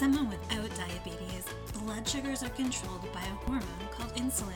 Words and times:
Someone 0.00 0.30
without 0.30 0.70
diabetes, 0.78 1.44
blood 1.84 2.08
sugars 2.08 2.42
are 2.42 2.48
controlled 2.48 3.06
by 3.12 3.20
a 3.20 3.44
hormone 3.44 3.88
called 3.90 4.16
insulin. 4.16 4.54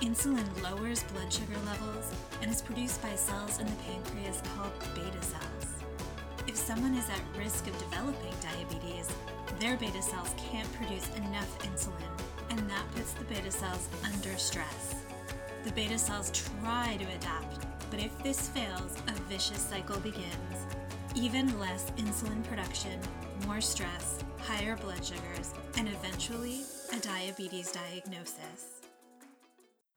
Insulin 0.00 0.62
lowers 0.62 1.02
blood 1.12 1.30
sugar 1.30 1.58
levels 1.66 2.10
and 2.40 2.50
is 2.50 2.62
produced 2.62 3.02
by 3.02 3.14
cells 3.14 3.60
in 3.60 3.66
the 3.66 3.72
pancreas 3.86 4.40
called 4.56 4.72
beta 4.94 5.22
cells. 5.22 5.84
If 6.46 6.56
someone 6.56 6.94
is 6.94 7.10
at 7.10 7.20
risk 7.38 7.66
of 7.66 7.76
developing 7.76 8.32
diabetes, 8.40 9.10
their 9.60 9.76
beta 9.76 10.00
cells 10.00 10.34
can't 10.38 10.72
produce 10.72 11.10
enough 11.14 11.58
insulin, 11.58 12.18
and 12.48 12.58
that 12.70 12.90
puts 12.94 13.12
the 13.12 13.24
beta 13.24 13.50
cells 13.50 13.86
under 14.02 14.34
stress. 14.38 14.94
The 15.64 15.72
beta 15.72 15.98
cells 15.98 16.30
try 16.62 16.96
to 16.98 17.14
adapt, 17.16 17.66
but 17.90 18.00
if 18.00 18.16
this 18.22 18.48
fails, 18.48 18.96
a 19.08 19.12
vicious 19.28 19.60
cycle 19.60 20.00
begins. 20.00 20.56
Even 21.14 21.60
less 21.60 21.90
insulin 21.98 22.42
production, 22.44 22.98
more 23.46 23.60
stress, 23.60 24.24
higher 24.46 24.76
blood 24.76 25.02
sugars, 25.02 25.54
and 25.78 25.88
eventually 25.88 26.64
a 26.92 27.00
diabetes 27.00 27.72
diagnosis. 27.72 28.82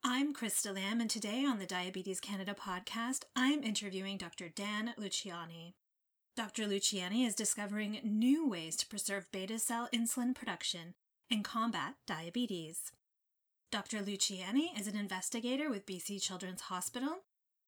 I'm 0.06 0.34
Krista 0.34 0.73
Lamb, 0.73 1.02
and 1.02 1.10
today 1.10 1.44
on 1.46 1.60
the 1.60 1.66
Diabetes 1.66 2.22
Canada 2.22 2.56
podcast, 2.58 3.23
I'm 3.36 3.62
interviewing 3.62 4.18
Dr. 4.18 4.48
Dan 4.48 4.94
Luciani. 4.98 5.73
Dr. 6.38 6.64
Luciani 6.64 7.28
is 7.28 7.36
discovering 7.36 8.00
new 8.06 8.48
ways 8.48 8.78
to 8.78 8.88
preserve 8.88 9.32
beta 9.34 9.60
cell 9.60 9.90
insulin 9.94 10.34
production 10.34 10.94
and 11.30 11.44
combat 11.44 11.95
diabetes. 12.06 12.94
Dr. 13.70 13.98
Luciani 13.98 14.80
is 14.80 14.88
an 14.88 14.95
investigator 14.95 15.70
with 15.70 15.86
BC 15.86 16.22
Children's 16.22 16.61
Hospital, 16.61 17.23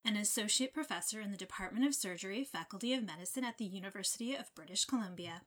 an 0.05 0.16
associate 0.16 0.73
professor 0.73 1.19
in 1.19 1.31
the 1.31 1.38
Department 1.38 1.86
of 1.86 1.93
Surgery, 1.93 2.45
Faculty 2.45 2.93
of 2.93 3.03
Medicine 3.03 3.43
at 3.43 3.58
the 3.58 3.66
University 3.66 4.33
of 4.33 4.55
British 4.55 4.86
Columbia. 4.86 5.41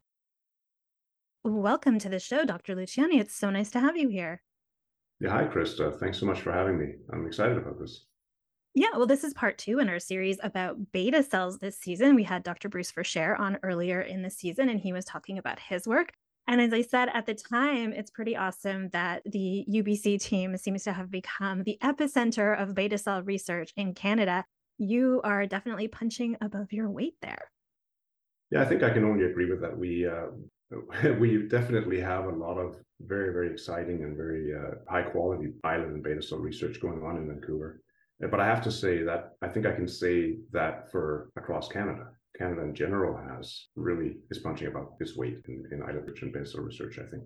Welcome 1.45 1.99
to 1.99 2.09
the 2.09 2.21
show, 2.21 2.45
Dr. 2.45 2.77
Luciani. 2.77 3.19
It's 3.19 3.35
so 3.35 3.51
nice 3.51 3.69
to 3.73 3.81
have 3.81 3.97
you 3.97 4.09
here. 4.09 4.41
Yeah, 5.19 5.31
hi, 5.31 5.45
Krista. 5.45 5.99
Thanks 5.99 6.19
so 6.19 6.27
much 6.27 6.41
for 6.41 6.53
having 6.53 6.79
me. 6.79 6.95
I'm 7.13 7.27
excited 7.27 7.59
about 7.59 7.81
this. 7.81 8.05
Yeah, 8.77 8.91
well, 8.97 9.09
this 9.09 9.25
is 9.25 9.35
part 9.35 9.59
two 9.59 9.81
in 9.81 9.89
our 9.89 9.99
series 9.99 10.39
about 10.45 10.93
beta 10.93 11.21
cells 11.21 11.59
this 11.59 11.77
season. 11.77 12.15
We 12.15 12.23
had 12.23 12.45
Dr. 12.45 12.69
Bruce 12.69 12.93
Verchere 12.93 13.37
on 13.41 13.59
earlier 13.65 14.01
in 14.01 14.23
the 14.23 14.31
season, 14.31 14.69
and 14.69 14.79
he 14.79 14.93
was 14.93 15.05
talking 15.05 15.37
about 15.37 15.59
his 15.59 15.85
work. 15.85 16.13
And 16.47 16.61
as 16.61 16.73
I 16.73 16.83
said 16.83 17.09
at 17.13 17.27
the 17.27 17.35
time, 17.35 17.93
it's 17.93 18.13
pretty 18.13 18.37
awesome 18.37 18.91
that 18.91 19.23
the 19.25 19.67
UBC 19.69 20.23
team 20.23 20.57
seems 20.57 20.85
to 20.85 20.93
have 20.93 21.11
become 21.11 21.65
the 21.65 21.77
epicenter 21.83 22.57
of 22.57 22.77
beta 22.77 22.99
cell 22.99 23.21
research 23.21 23.73
in 23.77 23.95
Canada. 23.95 24.45
You 24.79 25.21
are 25.25 25.47
definitely 25.47 25.89
punching 25.89 26.37
above 26.41 26.73
your 26.73 26.89
weight 26.89 27.17
there. 27.21 27.51
Yeah, 28.53 28.63
I 28.63 28.65
think 28.65 28.85
I 28.85 28.91
can 28.91 29.05
only 29.05 29.25
agree 29.25 29.51
with 29.51 29.61
that. 29.63 29.77
We 29.77 30.07
uh, 30.07 30.27
we 31.19 31.49
definitely 31.49 32.01
have 32.01 32.27
a 32.27 32.31
lot 32.31 32.59
of 32.59 32.77
very 33.01 33.33
very 33.33 33.51
exciting 33.51 34.05
and 34.05 34.17
very 34.17 34.55
uh, 34.55 34.75
high 34.89 35.03
quality 35.03 35.53
islet 35.65 35.89
and 35.89 36.03
beta 36.03 36.23
cell 36.23 36.39
research 36.39 36.81
going 36.81 37.03
on 37.03 37.17
in 37.17 37.27
Vancouver. 37.27 37.81
But 38.21 38.39
I 38.39 38.47
have 38.47 38.63
to 38.63 38.71
say 38.71 39.03
that 39.03 39.33
I 39.43 39.49
think 39.49 39.67
I 39.67 39.73
can 39.73 39.89
say 39.89 40.37
that 40.53 40.91
for 40.91 41.31
across 41.37 41.69
Canada. 41.69 42.07
Canada 42.39 42.63
in 42.63 42.75
general 42.75 43.17
has 43.17 43.67
really 43.77 44.17
is 44.31 44.39
punching 44.39 44.69
above 44.69 44.89
its 45.01 45.17
weight 45.17 45.39
in, 45.49 45.65
in 45.73 45.83
islet 45.83 46.09
and 46.23 46.33
beta 46.33 46.47
cell 46.47 46.63
research, 46.63 46.99
I 46.99 47.11
think. 47.11 47.25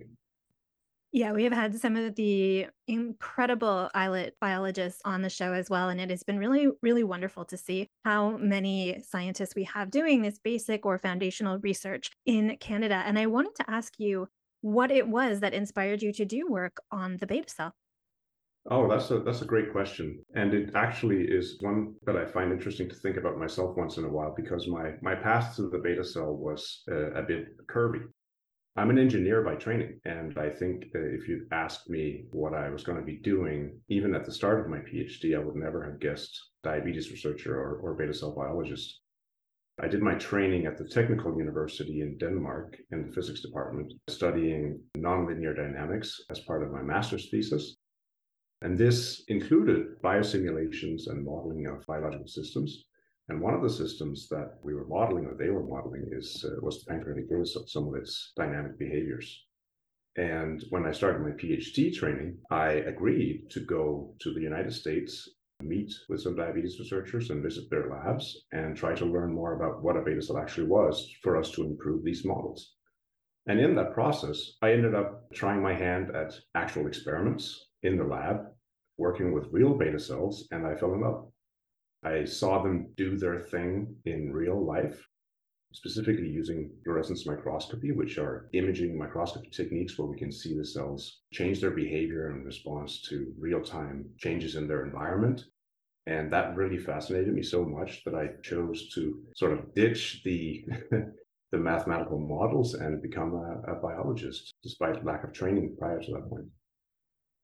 Yeah, 1.13 1.33
we 1.33 1.45
have 1.45 1.53
had 1.53 1.75
some 1.79 1.97
of 1.97 2.15
the 2.15 2.67
incredible 2.87 3.89
islet 3.95 4.37
biologists 4.41 5.01
on 5.05 5.23
the 5.23 5.31
show 5.31 5.53
as 5.53 5.71
well. 5.71 5.89
And 5.89 6.01
it 6.01 6.11
has 6.11 6.23
been 6.23 6.39
really, 6.39 6.69
really 6.83 7.05
wonderful 7.05 7.45
to 7.47 7.57
see 7.57 7.89
how 8.05 8.37
many 8.37 9.01
scientists 9.03 9.55
we 9.55 9.65
have 9.65 9.91
doing 9.91 10.21
this 10.21 10.39
basic 10.39 10.85
or 10.85 10.99
foundational 10.99 11.59
research 11.61 12.11
in 12.27 12.57
Canada. 12.59 13.03
And 13.07 13.19
I 13.19 13.27
wanted 13.27 13.55
to 13.57 13.71
ask 13.71 13.95
you 13.99 14.29
what 14.61 14.91
it 14.91 15.09
was 15.09 15.41
that 15.41 15.55
inspired 15.55 16.03
you 16.03 16.13
to 16.13 16.25
do 16.25 16.47
work 16.49 16.79
on 16.91 17.17
the 17.19 17.27
beta 17.27 17.49
cell. 17.49 17.73
Oh, 18.69 18.89
that's 18.89 19.11
a 19.13 19.21
that's 19.21 19.43
a 19.43 19.47
great 19.47 19.71
question, 19.71 20.25
and 20.35 20.53
it 20.53 20.71
actually 20.75 21.23
is 21.23 21.57
one 21.61 21.95
that 22.05 22.17
I 22.17 22.25
find 22.25 22.51
interesting 22.51 22.89
to 22.89 22.97
think 22.97 23.17
about 23.17 23.39
myself 23.39 23.77
once 23.77 23.97
in 23.97 24.05
a 24.05 24.09
while 24.09 24.35
because 24.37 24.67
my 24.67 24.95
my 25.03 25.15
path 25.15 25.55
to 25.55 25.71
the 25.71 25.79
beta 25.79 26.03
cell 26.03 26.35
was 26.35 26.83
uh, 26.91 27.13
a 27.13 27.23
bit 27.23 27.47
curvy. 27.69 28.03
I'm 28.79 28.91
an 28.91 28.99
engineer 28.99 29.41
by 29.41 29.55
training, 29.55 30.01
and 30.05 30.37
I 30.37 30.51
think 30.51 30.89
uh, 30.95 30.99
if 30.99 31.27
you'd 31.27 31.49
asked 31.51 31.89
me 31.89 32.27
what 32.31 32.53
I 32.53 32.69
was 32.69 32.85
going 32.85 32.99
to 32.99 33.05
be 33.05 33.17
doing, 33.17 33.81
even 33.89 34.15
at 34.15 34.27
the 34.27 34.33
start 34.33 34.61
of 34.61 34.69
my 34.69 34.81
PhD, 34.81 35.35
I 35.35 35.43
would 35.43 35.57
never 35.57 35.83
have 35.83 35.99
guessed 35.99 36.39
diabetes 36.63 37.11
researcher 37.11 37.59
or, 37.59 37.77
or 37.77 37.95
beta 37.95 38.13
cell 38.13 38.35
biologist. 38.35 39.01
I 39.83 39.89
did 39.89 40.03
my 40.03 40.15
training 40.17 40.67
at 40.67 40.77
the 40.77 40.89
Technical 40.89 41.39
University 41.39 42.03
in 42.03 42.19
Denmark 42.19 42.77
in 42.93 43.07
the 43.07 43.13
physics 43.13 43.41
department, 43.41 43.95
studying 44.09 44.79
nonlinear 44.95 45.57
dynamics 45.57 46.21
as 46.29 46.41
part 46.41 46.63
of 46.63 46.71
my 46.71 46.83
master's 46.83 47.31
thesis. 47.31 47.77
And 48.61 48.77
this 48.77 49.25
included 49.29 50.03
biosimulations 50.03 51.09
and 51.09 51.25
modeling 51.25 51.67
of 51.67 51.87
biological 51.87 52.27
systems. 52.27 52.85
And 53.29 53.41
one 53.41 53.55
of 53.55 53.63
the 53.63 53.71
systems 53.71 54.29
that 54.29 54.59
we 54.63 54.75
were 54.75 54.87
modeling, 54.87 55.27
or 55.27 55.35
they 55.35 55.51
were 55.51 55.67
modeling, 55.67 56.09
is 56.13 56.45
uh, 56.47 56.61
was 56.63 56.85
the 56.85 56.91
pancreatic 56.91 57.29
beta 57.29 57.45
cell, 57.45 57.67
some 57.67 57.89
of 57.89 57.95
its 57.97 58.33
dynamic 58.37 58.79
behaviors. 58.79 59.45
And 60.17 60.65
when 60.71 60.87
I 60.87 60.93
started 60.93 61.23
my 61.23 61.31
PhD 61.31 61.93
training, 61.93 62.39
I 62.51 62.69
agreed 62.93 63.51
to 63.51 63.61
go 63.61 64.15
to 64.21 64.33
the 64.33 64.41
United 64.41 64.73
States, 64.73 65.29
meet 65.61 65.93
with 66.09 66.21
some 66.21 66.37
diabetes 66.37 66.79
researchers, 66.79 67.31
and 67.31 67.43
visit 67.43 67.69
their 67.69 67.91
labs, 67.91 68.47
and 68.53 68.77
try 68.77 68.95
to 68.95 69.05
learn 69.05 69.35
more 69.35 69.55
about 69.55 69.83
what 69.83 69.97
a 69.97 70.03
beta 70.03 70.23
cell 70.23 70.39
actually 70.39 70.69
was 70.69 71.11
for 71.23 71.37
us 71.37 71.51
to 71.53 71.65
improve 71.65 72.05
these 72.05 72.25
models. 72.25 72.77
And 73.49 73.61
in 73.61 73.75
that 73.75 73.93
process, 73.93 74.53
I 74.63 74.73
ended 74.73 74.95
up 74.95 75.31
trying 75.33 75.63
my 75.63 75.75
hand 75.75 76.15
at 76.15 76.33
actual 76.55 76.87
experiments 76.87 77.67
in 77.83 77.97
the 77.97 78.05
lab 78.05 78.47
working 78.99 79.33
with 79.33 79.53
real 79.53 79.75
beta 79.75 79.99
cells 79.99 80.49
and 80.51 80.67
I 80.67 80.75
fell 80.75 80.95
in 80.95 81.03
love. 81.03 81.29
I 82.05 82.25
saw 82.25 82.63
them 82.63 82.93
do 82.97 83.17
their 83.17 83.41
thing 83.41 83.97
in 84.05 84.33
real 84.33 84.65
life, 84.65 85.07
specifically 85.73 86.29
using 86.29 86.73
fluorescence 86.85 87.27
microscopy, 87.27 87.93
which 87.93 88.19
are 88.19 88.49
imaging 88.53 88.99
microscopy 88.99 89.51
techniques 89.51 89.99
where 89.99 90.09
we 90.09 90.19
can 90.19 90.31
see 90.31 90.57
the 90.57 90.65
cells 90.65 91.23
change 91.33 91.61
their 91.61 91.71
behavior 91.71 92.31
in 92.31 92.45
response 92.45 93.03
to 93.09 93.35
real 93.39 93.63
time 93.63 94.09
changes 94.19 94.57
in 94.57 94.69
their 94.69 94.85
environment. 94.85 95.45
And 96.07 96.33
that 96.33 96.57
really 96.57 96.79
fascinated 96.79 97.35
me 97.35 97.43
so 97.43 97.65
much 97.65 98.05
that 98.05 98.15
I 98.15 98.29
chose 98.43 98.89
to 98.95 99.25
sort 99.35 99.53
of 99.53 99.75
ditch 99.75 100.23
the 100.25 100.65
the 101.53 101.59
mathematical 101.59 102.19
models 102.19 102.75
and 102.75 103.03
become 103.03 103.35
a, 103.35 103.73
a 103.73 103.75
biologist, 103.77 104.55
despite 104.63 105.05
lack 105.05 105.25
of 105.25 105.33
training 105.33 105.77
prior 105.79 106.01
to 106.01 106.13
that 106.13 106.29
point. 106.29 106.47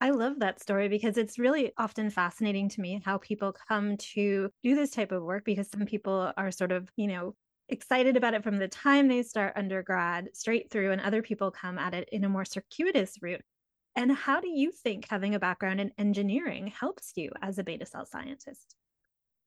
I 0.02 0.10
love 0.10 0.40
that 0.40 0.60
story 0.60 0.88
because 0.88 1.16
it's 1.16 1.38
really 1.38 1.72
often 1.78 2.10
fascinating 2.10 2.68
to 2.70 2.80
me 2.80 3.00
how 3.04 3.18
people 3.18 3.52
come 3.52 3.96
to 3.98 4.50
do 4.62 4.74
this 4.74 4.90
type 4.90 5.12
of 5.12 5.22
work 5.22 5.44
because 5.44 5.70
some 5.70 5.86
people 5.86 6.32
are 6.36 6.50
sort 6.50 6.72
of, 6.72 6.90
you 6.96 7.06
know, 7.06 7.36
excited 7.68 8.16
about 8.16 8.34
it 8.34 8.42
from 8.42 8.58
the 8.58 8.66
time 8.68 9.06
they 9.08 9.22
start 9.22 9.56
undergrad 9.56 10.30
straight 10.34 10.70
through, 10.70 10.90
and 10.90 11.00
other 11.00 11.22
people 11.22 11.50
come 11.52 11.78
at 11.78 11.94
it 11.94 12.08
in 12.10 12.24
a 12.24 12.28
more 12.28 12.44
circuitous 12.44 13.22
route. 13.22 13.44
And 13.96 14.10
how 14.12 14.40
do 14.40 14.48
you 14.48 14.72
think 14.72 15.06
having 15.08 15.34
a 15.34 15.38
background 15.40 15.80
in 15.80 15.92
engineering 15.98 16.66
helps 16.66 17.12
you 17.16 17.30
as 17.40 17.58
a 17.58 17.64
beta 17.64 17.86
cell 17.86 18.04
scientist? 18.06 18.76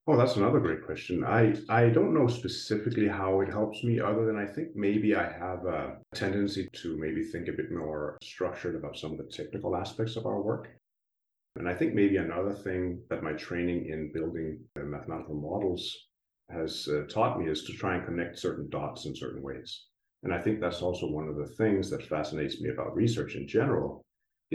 Oh, 0.07 0.15
that's 0.17 0.35
another 0.35 0.59
great 0.59 0.85
question. 0.85 1.23
I, 1.23 1.55
I 1.67 1.89
don't 1.89 2.13
know 2.13 2.27
specifically 2.27 3.07
how 3.07 3.41
it 3.41 3.49
helps 3.49 3.83
me, 3.83 3.99
other 3.99 4.25
than 4.25 4.37
I 4.37 4.45
think 4.45 4.75
maybe 4.75 5.15
I 5.15 5.31
have 5.31 5.65
a 5.65 5.99
tendency 6.13 6.69
to 6.73 6.97
maybe 6.97 7.23
think 7.23 7.47
a 7.47 7.53
bit 7.53 7.71
more 7.71 8.17
structured 8.21 8.75
about 8.75 8.97
some 8.97 9.11
of 9.13 9.17
the 9.17 9.25
technical 9.25 9.75
aspects 9.75 10.15
of 10.15 10.27
our 10.27 10.41
work. 10.41 10.69
And 11.57 11.69
I 11.69 11.75
think 11.75 11.95
maybe 11.95 12.17
another 12.17 12.53
thing 12.53 13.03
that 13.09 13.23
my 13.23 13.33
training 13.33 13.87
in 13.87 14.13
building 14.13 14.65
mathematical 14.77 15.35
models 15.35 16.09
has 16.49 16.87
uh, 16.87 17.07
taught 17.09 17.39
me 17.39 17.49
is 17.49 17.63
to 17.65 17.73
try 17.73 17.95
and 17.97 18.05
connect 18.05 18.39
certain 18.39 18.69
dots 18.69 19.07
in 19.07 19.15
certain 19.15 19.41
ways. 19.41 19.87
And 20.23 20.33
I 20.33 20.41
think 20.41 20.61
that's 20.61 20.83
also 20.83 21.11
one 21.11 21.27
of 21.27 21.37
the 21.37 21.47
things 21.47 21.89
that 21.91 22.05
fascinates 22.05 22.61
me 22.61 22.69
about 22.69 22.95
research 22.95 23.35
in 23.35 23.47
general 23.47 24.04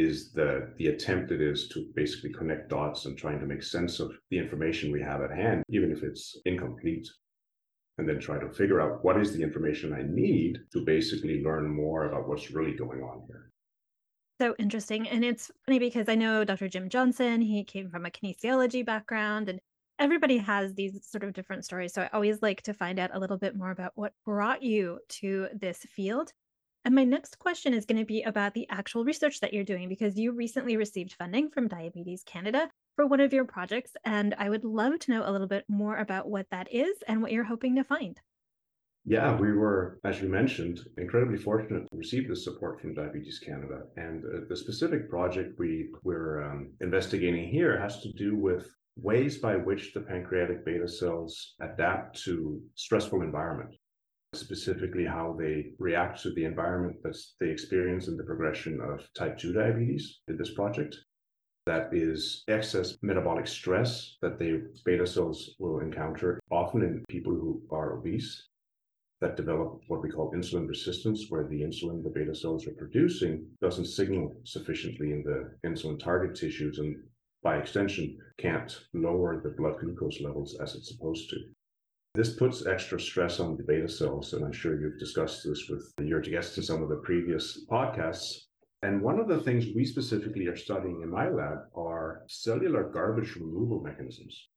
is 0.00 0.32
the 0.32 0.73
the 0.79 0.88
attempt 0.88 1.31
it 1.31 1.41
is 1.41 1.69
to 1.69 1.91
basically 1.94 2.32
connect 2.32 2.70
dots 2.70 3.05
and 3.06 3.17
trying 3.17 3.41
to 3.41 3.47
make 3.47 3.62
sense 3.62 4.00
of 4.00 4.12
the 4.31 4.38
information 4.38 4.93
we 4.93 5.02
have 5.02 5.23
at 5.23 5.31
hand, 5.31 5.62
even 5.69 5.93
if 5.93 6.02
it's 6.02 6.37
incomplete, 6.44 7.08
and 7.99 8.08
then 8.08 8.19
try 8.19 8.38
to 8.38 8.50
figure 8.50 8.81
out 8.81 9.05
what 9.05 9.20
is 9.20 9.32
the 9.32 9.43
information 9.43 9.93
I 9.93 10.02
need 10.02 10.58
to 10.73 10.85
basically 10.85 11.43
learn 11.43 11.69
more 11.69 12.06
about 12.06 12.29
what's 12.29 12.50
really 12.50 12.75
going 12.75 13.02
on 13.02 13.25
here. 13.26 13.50
So 14.41 14.55
interesting. 14.58 15.06
And 15.06 15.23
it's 15.23 15.50
funny 15.67 15.79
because 15.79 16.08
I 16.08 16.14
know 16.14 16.44
Dr. 16.44 16.69
Jim 16.69 16.88
Johnson, 16.88 17.43
he 17.43 17.62
came 17.62 17.91
from 17.91 18.06
a 18.06 18.11
kinesiology 18.11 18.87
background 18.87 19.50
and 19.50 19.61
everybody 19.99 20.38
has 20.38 20.73
these 20.73 21.06
sort 21.06 21.25
of 21.25 21.35
different 21.35 21.67
stories. 21.67 21.93
So 21.93 22.02
I 22.02 22.08
always 22.14 22.41
like 22.41 22.62
to 22.62 22.73
find 22.73 22.99
out 22.99 23.11
a 23.12 23.19
little 23.19 23.37
bit 23.37 23.55
more 23.55 23.70
about 23.70 23.93
what 23.97 24.14
brought 24.25 24.62
you 24.62 24.99
to 25.20 25.49
this 25.52 25.81
field. 25.94 26.32
And 26.84 26.94
my 26.94 27.04
next 27.04 27.38
question 27.38 27.74
is 27.74 27.84
going 27.84 27.98
to 27.98 28.06
be 28.06 28.22
about 28.22 28.54
the 28.54 28.66
actual 28.70 29.04
research 29.04 29.40
that 29.40 29.52
you're 29.52 29.64
doing 29.64 29.88
because 29.88 30.16
you 30.16 30.32
recently 30.32 30.78
received 30.78 31.12
funding 31.12 31.50
from 31.50 31.68
Diabetes 31.68 32.22
Canada 32.24 32.70
for 32.96 33.06
one 33.06 33.20
of 33.20 33.34
your 33.34 33.44
projects. 33.44 33.92
And 34.04 34.34
I 34.38 34.48
would 34.48 34.64
love 34.64 34.98
to 35.00 35.10
know 35.10 35.22
a 35.24 35.30
little 35.30 35.46
bit 35.46 35.64
more 35.68 35.98
about 35.98 36.30
what 36.30 36.46
that 36.50 36.72
is 36.72 36.96
and 37.06 37.20
what 37.20 37.32
you're 37.32 37.44
hoping 37.44 37.76
to 37.76 37.84
find. 37.84 38.18
Yeah, 39.04 39.34
we 39.38 39.52
were, 39.52 39.98
as 40.04 40.20
you 40.22 40.28
mentioned, 40.28 40.80
incredibly 40.96 41.38
fortunate 41.38 41.86
to 41.90 41.96
receive 41.98 42.28
this 42.28 42.44
support 42.44 42.80
from 42.80 42.94
Diabetes 42.94 43.38
Canada. 43.38 43.82
And 43.96 44.24
uh, 44.24 44.40
the 44.48 44.56
specific 44.56 45.10
project 45.10 45.58
we, 45.58 45.90
we're 46.02 46.50
um, 46.50 46.70
investigating 46.80 47.48
here 47.48 47.78
has 47.78 48.00
to 48.02 48.12
do 48.12 48.36
with 48.36 48.70
ways 48.96 49.38
by 49.38 49.56
which 49.56 49.92
the 49.92 50.00
pancreatic 50.00 50.64
beta 50.64 50.88
cells 50.88 51.54
adapt 51.60 52.22
to 52.24 52.60
stressful 52.74 53.22
environment 53.22 53.74
specifically 54.34 55.04
how 55.04 55.36
they 55.38 55.72
react 55.78 56.22
to 56.22 56.32
the 56.34 56.44
environment 56.44 56.96
that 57.02 57.16
they 57.40 57.48
experience 57.48 58.06
in 58.06 58.16
the 58.16 58.22
progression 58.22 58.80
of 58.80 59.06
type 59.14 59.36
2 59.38 59.52
diabetes 59.52 60.20
in 60.28 60.36
this 60.36 60.54
project. 60.54 60.96
That 61.66 61.92
is 61.92 62.44
excess 62.48 62.96
metabolic 63.02 63.46
stress 63.46 64.16
that 64.22 64.38
the 64.38 64.70
beta 64.84 65.06
cells 65.06 65.56
will 65.58 65.80
encounter, 65.80 66.40
often 66.50 66.82
in 66.82 67.04
people 67.08 67.32
who 67.32 67.62
are 67.70 67.98
obese, 67.98 68.48
that 69.20 69.36
develop 69.36 69.80
what 69.88 70.02
we 70.02 70.10
call 70.10 70.32
insulin 70.32 70.66
resistance, 70.68 71.26
where 71.28 71.46
the 71.46 71.60
insulin 71.60 72.02
the 72.02 72.10
beta 72.10 72.34
cells 72.34 72.66
are 72.66 72.74
producing 72.74 73.46
doesn't 73.60 73.86
signal 73.86 74.34
sufficiently 74.44 75.12
in 75.12 75.22
the 75.22 75.52
insulin 75.68 75.98
target 75.98 76.34
tissues 76.34 76.78
and 76.78 76.96
by 77.42 77.56
extension 77.56 78.18
can't 78.38 78.80
lower 78.94 79.40
the 79.40 79.50
blood 79.50 79.78
glucose 79.80 80.20
levels 80.20 80.58
as 80.60 80.74
it's 80.74 80.88
supposed 80.88 81.28
to. 81.30 81.36
This 82.12 82.34
puts 82.34 82.66
extra 82.66 82.98
stress 82.98 83.38
on 83.38 83.56
the 83.56 83.62
beta 83.62 83.88
cells, 83.88 84.32
and 84.32 84.44
I'm 84.44 84.52
sure 84.52 84.80
you've 84.80 84.98
discussed 84.98 85.44
this 85.44 85.68
with 85.68 85.92
your 86.00 86.20
guests 86.20 86.56
in 86.56 86.64
some 86.64 86.82
of 86.82 86.88
the 86.88 86.96
previous 87.04 87.64
podcasts. 87.66 88.46
And 88.82 89.00
one 89.00 89.20
of 89.20 89.28
the 89.28 89.40
things 89.40 89.66
we 89.76 89.84
specifically 89.84 90.48
are 90.48 90.56
studying 90.56 91.02
in 91.02 91.08
my 91.08 91.28
lab 91.28 91.58
are 91.76 92.24
cellular 92.26 92.90
garbage 92.90 93.36
removal 93.36 93.80
mechanisms. 93.80 94.48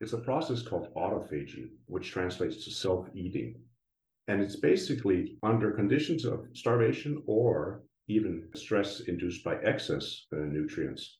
It's 0.00 0.14
a 0.14 0.18
process 0.18 0.62
called 0.62 0.94
autophagy, 0.94 1.72
which 1.88 2.10
translates 2.10 2.64
to 2.64 2.70
self 2.70 3.06
eating. 3.14 3.60
And 4.28 4.40
it's 4.40 4.56
basically 4.56 5.36
under 5.42 5.72
conditions 5.72 6.24
of 6.24 6.46
starvation 6.54 7.22
or 7.26 7.82
even 8.08 8.48
stress 8.54 9.00
induced 9.00 9.44
by 9.44 9.56
excess 9.56 10.24
uh, 10.32 10.36
nutrients. 10.36 11.18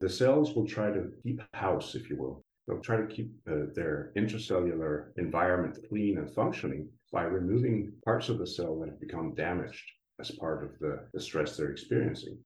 The 0.00 0.08
cells 0.08 0.56
will 0.56 0.66
try 0.66 0.90
to 0.90 1.12
keep 1.22 1.40
house, 1.54 1.94
if 1.94 2.10
you 2.10 2.16
will, 2.16 2.44
Try 2.80 2.96
to 2.96 3.06
keep 3.06 3.30
uh, 3.50 3.66
their 3.74 4.12
intracellular 4.16 5.08
environment 5.16 5.78
clean 5.88 6.18
and 6.18 6.32
functioning 6.34 6.88
by 7.12 7.24
removing 7.24 7.92
parts 8.04 8.28
of 8.28 8.38
the 8.38 8.46
cell 8.46 8.78
that 8.80 8.88
have 8.88 9.00
become 9.00 9.34
damaged 9.34 9.84
as 10.20 10.30
part 10.32 10.64
of 10.64 10.78
the, 10.80 11.06
the 11.12 11.20
stress 11.20 11.56
they're 11.56 11.70
experiencing. 11.70 12.38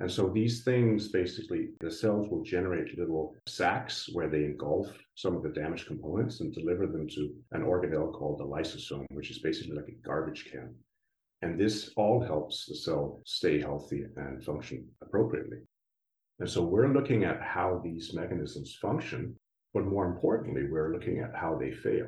And 0.00 0.10
so 0.10 0.28
these 0.28 0.64
things 0.64 1.08
basically, 1.08 1.68
the 1.80 1.90
cells 1.90 2.28
will 2.28 2.42
generate 2.42 2.98
little 2.98 3.36
sacs 3.46 4.08
where 4.12 4.28
they 4.28 4.44
engulf 4.44 4.88
some 5.14 5.36
of 5.36 5.42
the 5.42 5.50
damaged 5.50 5.86
components 5.86 6.40
and 6.40 6.52
deliver 6.52 6.86
them 6.86 7.06
to 7.10 7.32
an 7.52 7.62
organelle 7.62 8.12
called 8.12 8.38
the 8.40 8.44
lysosome, 8.44 9.06
which 9.10 9.30
is 9.30 9.38
basically 9.38 9.76
like 9.76 9.88
a 9.88 10.06
garbage 10.06 10.48
can. 10.50 10.74
And 11.42 11.58
this 11.58 11.92
all 11.96 12.20
helps 12.20 12.66
the 12.66 12.74
cell 12.74 13.20
stay 13.26 13.60
healthy 13.60 14.04
and 14.16 14.42
function 14.42 14.88
appropriately. 15.02 15.58
And 16.40 16.50
so 16.50 16.62
we're 16.62 16.92
looking 16.92 17.22
at 17.22 17.40
how 17.40 17.80
these 17.84 18.14
mechanisms 18.14 18.76
function 18.80 19.36
but 19.74 19.86
more 19.86 20.06
importantly, 20.06 20.68
we're 20.70 20.92
looking 20.92 21.18
at 21.18 21.34
how 21.34 21.56
they 21.56 21.70
fail. 21.72 22.06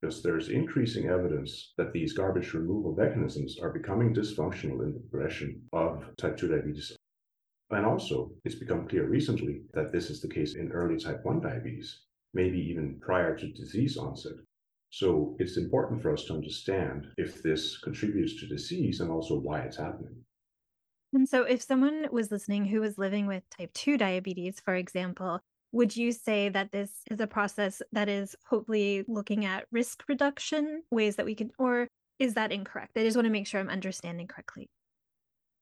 Because 0.00 0.22
there's 0.22 0.48
increasing 0.48 1.08
evidence 1.08 1.72
that 1.78 1.92
these 1.92 2.12
garbage 2.12 2.52
removal 2.52 2.94
mechanisms 2.94 3.58
are 3.58 3.70
becoming 3.70 4.14
dysfunctional 4.14 4.82
in 4.82 4.92
the 4.92 5.00
progression 5.10 5.62
of 5.72 6.04
type 6.16 6.36
2 6.36 6.48
diabetes. 6.48 6.96
And 7.70 7.86
also, 7.86 8.30
it's 8.44 8.54
become 8.54 8.86
clear 8.86 9.08
recently 9.08 9.62
that 9.72 9.92
this 9.92 10.10
is 10.10 10.20
the 10.20 10.28
case 10.28 10.54
in 10.54 10.72
early 10.72 10.98
type 10.98 11.24
1 11.24 11.40
diabetes, 11.40 12.02
maybe 12.34 12.58
even 12.58 13.00
prior 13.00 13.36
to 13.36 13.52
disease 13.52 13.96
onset. 13.96 14.34
So 14.90 15.34
it's 15.40 15.56
important 15.56 16.02
for 16.02 16.12
us 16.12 16.24
to 16.26 16.34
understand 16.34 17.06
if 17.16 17.42
this 17.42 17.78
contributes 17.78 18.38
to 18.40 18.46
disease 18.46 19.00
and 19.00 19.10
also 19.10 19.40
why 19.40 19.60
it's 19.60 19.76
happening. 19.76 20.14
And 21.12 21.28
so, 21.28 21.42
if 21.42 21.62
someone 21.62 22.08
was 22.12 22.30
listening 22.30 22.66
who 22.66 22.80
was 22.80 22.98
living 22.98 23.26
with 23.26 23.42
type 23.50 23.72
2 23.72 23.96
diabetes, 23.96 24.60
for 24.60 24.74
example, 24.74 25.40
would 25.74 25.96
you 25.96 26.12
say 26.12 26.48
that 26.48 26.70
this 26.70 27.02
is 27.10 27.20
a 27.20 27.26
process 27.26 27.82
that 27.90 28.08
is 28.08 28.36
hopefully 28.46 29.04
looking 29.08 29.44
at 29.44 29.66
risk 29.72 30.04
reduction, 30.08 30.84
ways 30.92 31.16
that 31.16 31.26
we 31.26 31.34
can, 31.34 31.50
or 31.58 31.88
is 32.20 32.34
that 32.34 32.52
incorrect? 32.52 32.96
I 32.96 33.02
just 33.02 33.16
want 33.16 33.26
to 33.26 33.32
make 33.32 33.48
sure 33.48 33.60
I'm 33.60 33.68
understanding 33.68 34.28
correctly. 34.28 34.70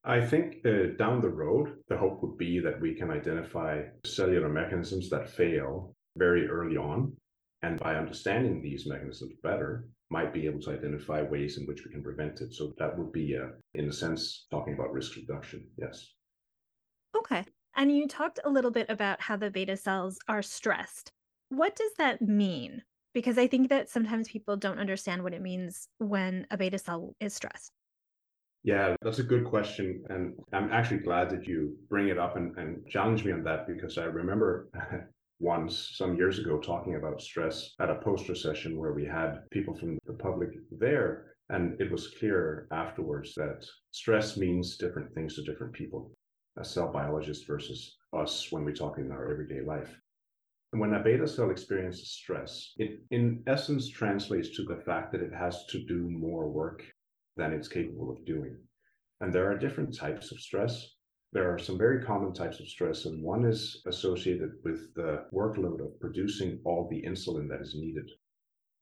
I 0.05 0.21
think 0.23 0.57
uh, 0.65 0.95
down 0.99 1.19
the 1.19 1.29
road, 1.29 1.77
the 1.87 1.97
hope 1.97 2.21
would 2.21 2.37
be 2.37 2.59
that 2.59 2.79
we 2.79 2.93
can 2.93 3.09
identify 3.09 3.81
cellular 4.05 4.49
mechanisms 4.49 5.09
that 5.09 5.31
fail 5.31 5.95
very 6.15 6.47
early 6.47 6.77
on. 6.77 7.11
And 7.63 7.79
by 7.79 7.95
understanding 7.95 8.61
these 8.61 8.85
mechanisms 8.85 9.33
better, 9.41 9.87
might 10.11 10.31
be 10.31 10.45
able 10.45 10.61
to 10.61 10.71
identify 10.71 11.23
ways 11.23 11.57
in 11.57 11.65
which 11.65 11.85
we 11.85 11.91
can 11.91 12.03
prevent 12.03 12.39
it. 12.41 12.53
So 12.53 12.73
that 12.77 12.95
would 12.99 13.11
be, 13.11 13.35
uh, 13.35 13.47
in 13.73 13.89
a 13.89 13.93
sense, 13.93 14.45
talking 14.51 14.75
about 14.75 14.93
risk 14.93 15.15
reduction. 15.15 15.65
Yes. 15.75 16.13
Okay. 17.17 17.45
And 17.75 17.95
you 17.95 18.07
talked 18.07 18.39
a 18.43 18.49
little 18.49 18.71
bit 18.71 18.89
about 18.89 19.21
how 19.21 19.35
the 19.35 19.49
beta 19.49 19.75
cells 19.75 20.19
are 20.27 20.43
stressed. 20.43 21.11
What 21.49 21.75
does 21.75 21.91
that 21.97 22.21
mean? 22.21 22.83
Because 23.13 23.37
I 23.37 23.47
think 23.47 23.69
that 23.69 23.89
sometimes 23.89 24.27
people 24.27 24.57
don't 24.57 24.79
understand 24.79 25.23
what 25.23 25.33
it 25.33 25.41
means 25.41 25.87
when 25.97 26.45
a 26.51 26.57
beta 26.57 26.77
cell 26.77 27.15
is 27.19 27.33
stressed. 27.33 27.71
Yeah, 28.63 28.95
that's 29.01 29.19
a 29.19 29.23
good 29.23 29.43
question. 29.43 30.03
And 30.09 30.35
I'm 30.53 30.71
actually 30.71 30.99
glad 30.99 31.29
that 31.31 31.47
you 31.47 31.75
bring 31.89 32.07
it 32.07 32.17
up 32.17 32.37
and, 32.37 32.57
and 32.57 32.87
challenge 32.87 33.25
me 33.25 33.31
on 33.31 33.43
that 33.43 33.67
because 33.67 33.97
I 33.97 34.05
remember 34.05 34.69
once 35.39 35.91
some 35.95 36.15
years 36.15 36.39
ago 36.39 36.59
talking 36.59 36.95
about 36.95 37.21
stress 37.21 37.71
at 37.81 37.89
a 37.89 37.95
poster 37.95 38.35
session 38.35 38.77
where 38.77 38.93
we 38.93 39.03
had 39.05 39.49
people 39.51 39.75
from 39.75 39.97
the 40.05 40.13
public 40.13 40.49
there. 40.71 41.35
And 41.49 41.79
it 41.81 41.91
was 41.91 42.13
clear 42.19 42.67
afterwards 42.71 43.33
that 43.35 43.65
stress 43.91 44.37
means 44.37 44.77
different 44.77 45.13
things 45.13 45.35
to 45.35 45.43
different 45.43 45.73
people 45.73 46.11
a 46.57 46.65
cell 46.65 46.91
biologist 46.91 47.47
versus 47.47 47.97
us 48.13 48.51
when 48.51 48.63
we 48.63 48.73
talk 48.73 48.97
in 48.97 49.11
our 49.11 49.31
everyday 49.31 49.61
life. 49.61 49.99
And 50.71 50.81
when 50.81 50.93
a 50.93 51.03
beta 51.03 51.27
cell 51.27 51.51
experiences 51.51 52.11
stress, 52.11 52.73
it 52.77 52.99
in 53.11 53.43
essence 53.47 53.89
translates 53.89 54.55
to 54.55 54.63
the 54.63 54.81
fact 54.85 55.11
that 55.11 55.21
it 55.21 55.33
has 55.33 55.65
to 55.67 55.83
do 55.85 56.09
more 56.09 56.49
work 56.49 56.83
than 57.37 57.53
it's 57.53 57.67
capable 57.67 58.11
of 58.11 58.25
doing. 58.25 58.57
And 59.21 59.31
there 59.31 59.49
are 59.49 59.57
different 59.57 59.95
types 59.95 60.31
of 60.31 60.39
stress. 60.39 60.95
There 61.31 61.51
are 61.51 61.59
some 61.59 61.77
very 61.77 62.03
common 62.03 62.33
types 62.33 62.59
of 62.59 62.67
stress, 62.67 63.05
and 63.05 63.23
one 63.23 63.45
is 63.45 63.81
associated 63.87 64.51
with 64.63 64.93
the 64.95 65.25
workload 65.33 65.79
of 65.79 65.99
producing 65.99 66.59
all 66.63 66.87
the 66.89 67.01
insulin 67.01 67.47
that 67.49 67.61
is 67.61 67.75
needed. 67.75 68.09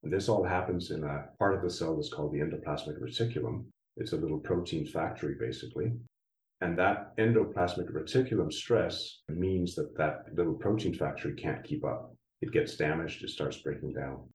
And 0.03 0.11
this 0.11 0.27
all 0.27 0.43
happens 0.43 0.91
in 0.91 1.03
a 1.03 1.25
part 1.39 1.55
of 1.55 1.61
the 1.61 1.69
cell 1.69 1.95
that's 1.95 2.11
called 2.11 2.33
the 2.33 2.39
endoplasmic 2.39 2.99
reticulum. 2.99 3.65
It's 3.97 4.13
a 4.13 4.17
little 4.17 4.39
protein 4.39 4.85
factory, 4.85 5.35
basically. 5.39 5.91
And 6.61 6.77
that 6.77 7.17
endoplasmic 7.17 7.91
reticulum 7.91 8.53
stress 8.53 9.21
means 9.27 9.73
that 9.75 9.97
that 9.97 10.25
little 10.35 10.53
protein 10.53 10.93
factory 10.93 11.33
can't 11.33 11.63
keep 11.63 11.83
up. 11.83 12.15
It 12.41 12.51
gets 12.51 12.77
damaged, 12.77 13.23
it 13.23 13.29
starts 13.29 13.57
breaking 13.57 13.93
down. 13.93 14.29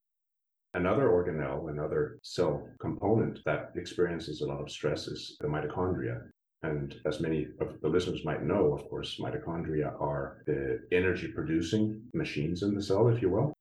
Another 0.75 1.09
organelle, 1.09 1.71
another 1.71 2.19
cell 2.23 2.69
component 2.81 3.39
that 3.45 3.71
experiences 3.77 4.41
a 4.41 4.47
lot 4.47 4.61
of 4.61 4.71
stress 4.71 5.07
is 5.07 5.37
the 5.41 5.47
mitochondria. 5.47 6.21
And 6.65 6.97
as 7.07 7.21
many 7.21 7.47
of 7.61 7.81
the 7.81 7.89
listeners 7.89 8.25
might 8.25 8.43
know, 8.43 8.75
of 8.75 8.89
course, 8.89 9.21
mitochondria 9.21 9.99
are 10.01 10.43
the 10.47 10.81
energy 10.91 11.29
producing 11.29 12.03
machines 12.13 12.65
in 12.65 12.75
the 12.75 12.83
cell, 12.83 13.09
if 13.09 13.23
you 13.23 13.31
will. 13.31 13.53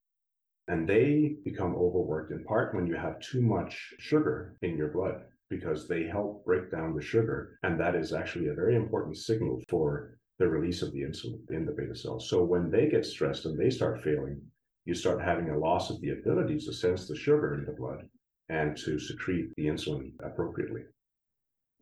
And 0.67 0.89
they 0.89 1.35
become 1.45 1.75
overworked 1.75 2.31
in 2.31 2.43
part 2.43 2.73
when 2.73 2.87
you 2.87 2.95
have 2.95 3.19
too 3.19 3.41
much 3.41 3.93
sugar 3.99 4.57
in 4.63 4.75
your 4.75 4.89
blood 4.89 5.21
because 5.49 5.87
they 5.87 6.03
help 6.03 6.45
break 6.45 6.71
down 6.71 6.95
the 6.95 7.01
sugar. 7.01 7.59
And 7.63 7.79
that 7.79 7.95
is 7.95 8.13
actually 8.13 8.47
a 8.47 8.53
very 8.53 8.75
important 8.75 9.17
signal 9.17 9.61
for 9.69 10.17
the 10.39 10.47
release 10.47 10.81
of 10.81 10.91
the 10.91 11.01
insulin 11.01 11.39
in 11.49 11.65
the 11.65 11.71
beta 11.71 11.95
cells. 11.95 12.29
So 12.29 12.43
when 12.43 12.69
they 12.69 12.87
get 12.87 13.05
stressed 13.05 13.45
and 13.45 13.57
they 13.57 13.69
start 13.69 14.03
failing, 14.03 14.41
you 14.85 14.93
start 14.93 15.21
having 15.21 15.49
a 15.49 15.57
loss 15.57 15.89
of 15.89 16.01
the 16.01 16.11
ability 16.11 16.59
to 16.59 16.73
sense 16.73 17.07
the 17.07 17.15
sugar 17.15 17.55
in 17.55 17.65
the 17.65 17.71
blood 17.71 18.07
and 18.49 18.77
to 18.77 18.99
secrete 18.99 19.49
the 19.55 19.65
insulin 19.65 20.11
appropriately. 20.23 20.81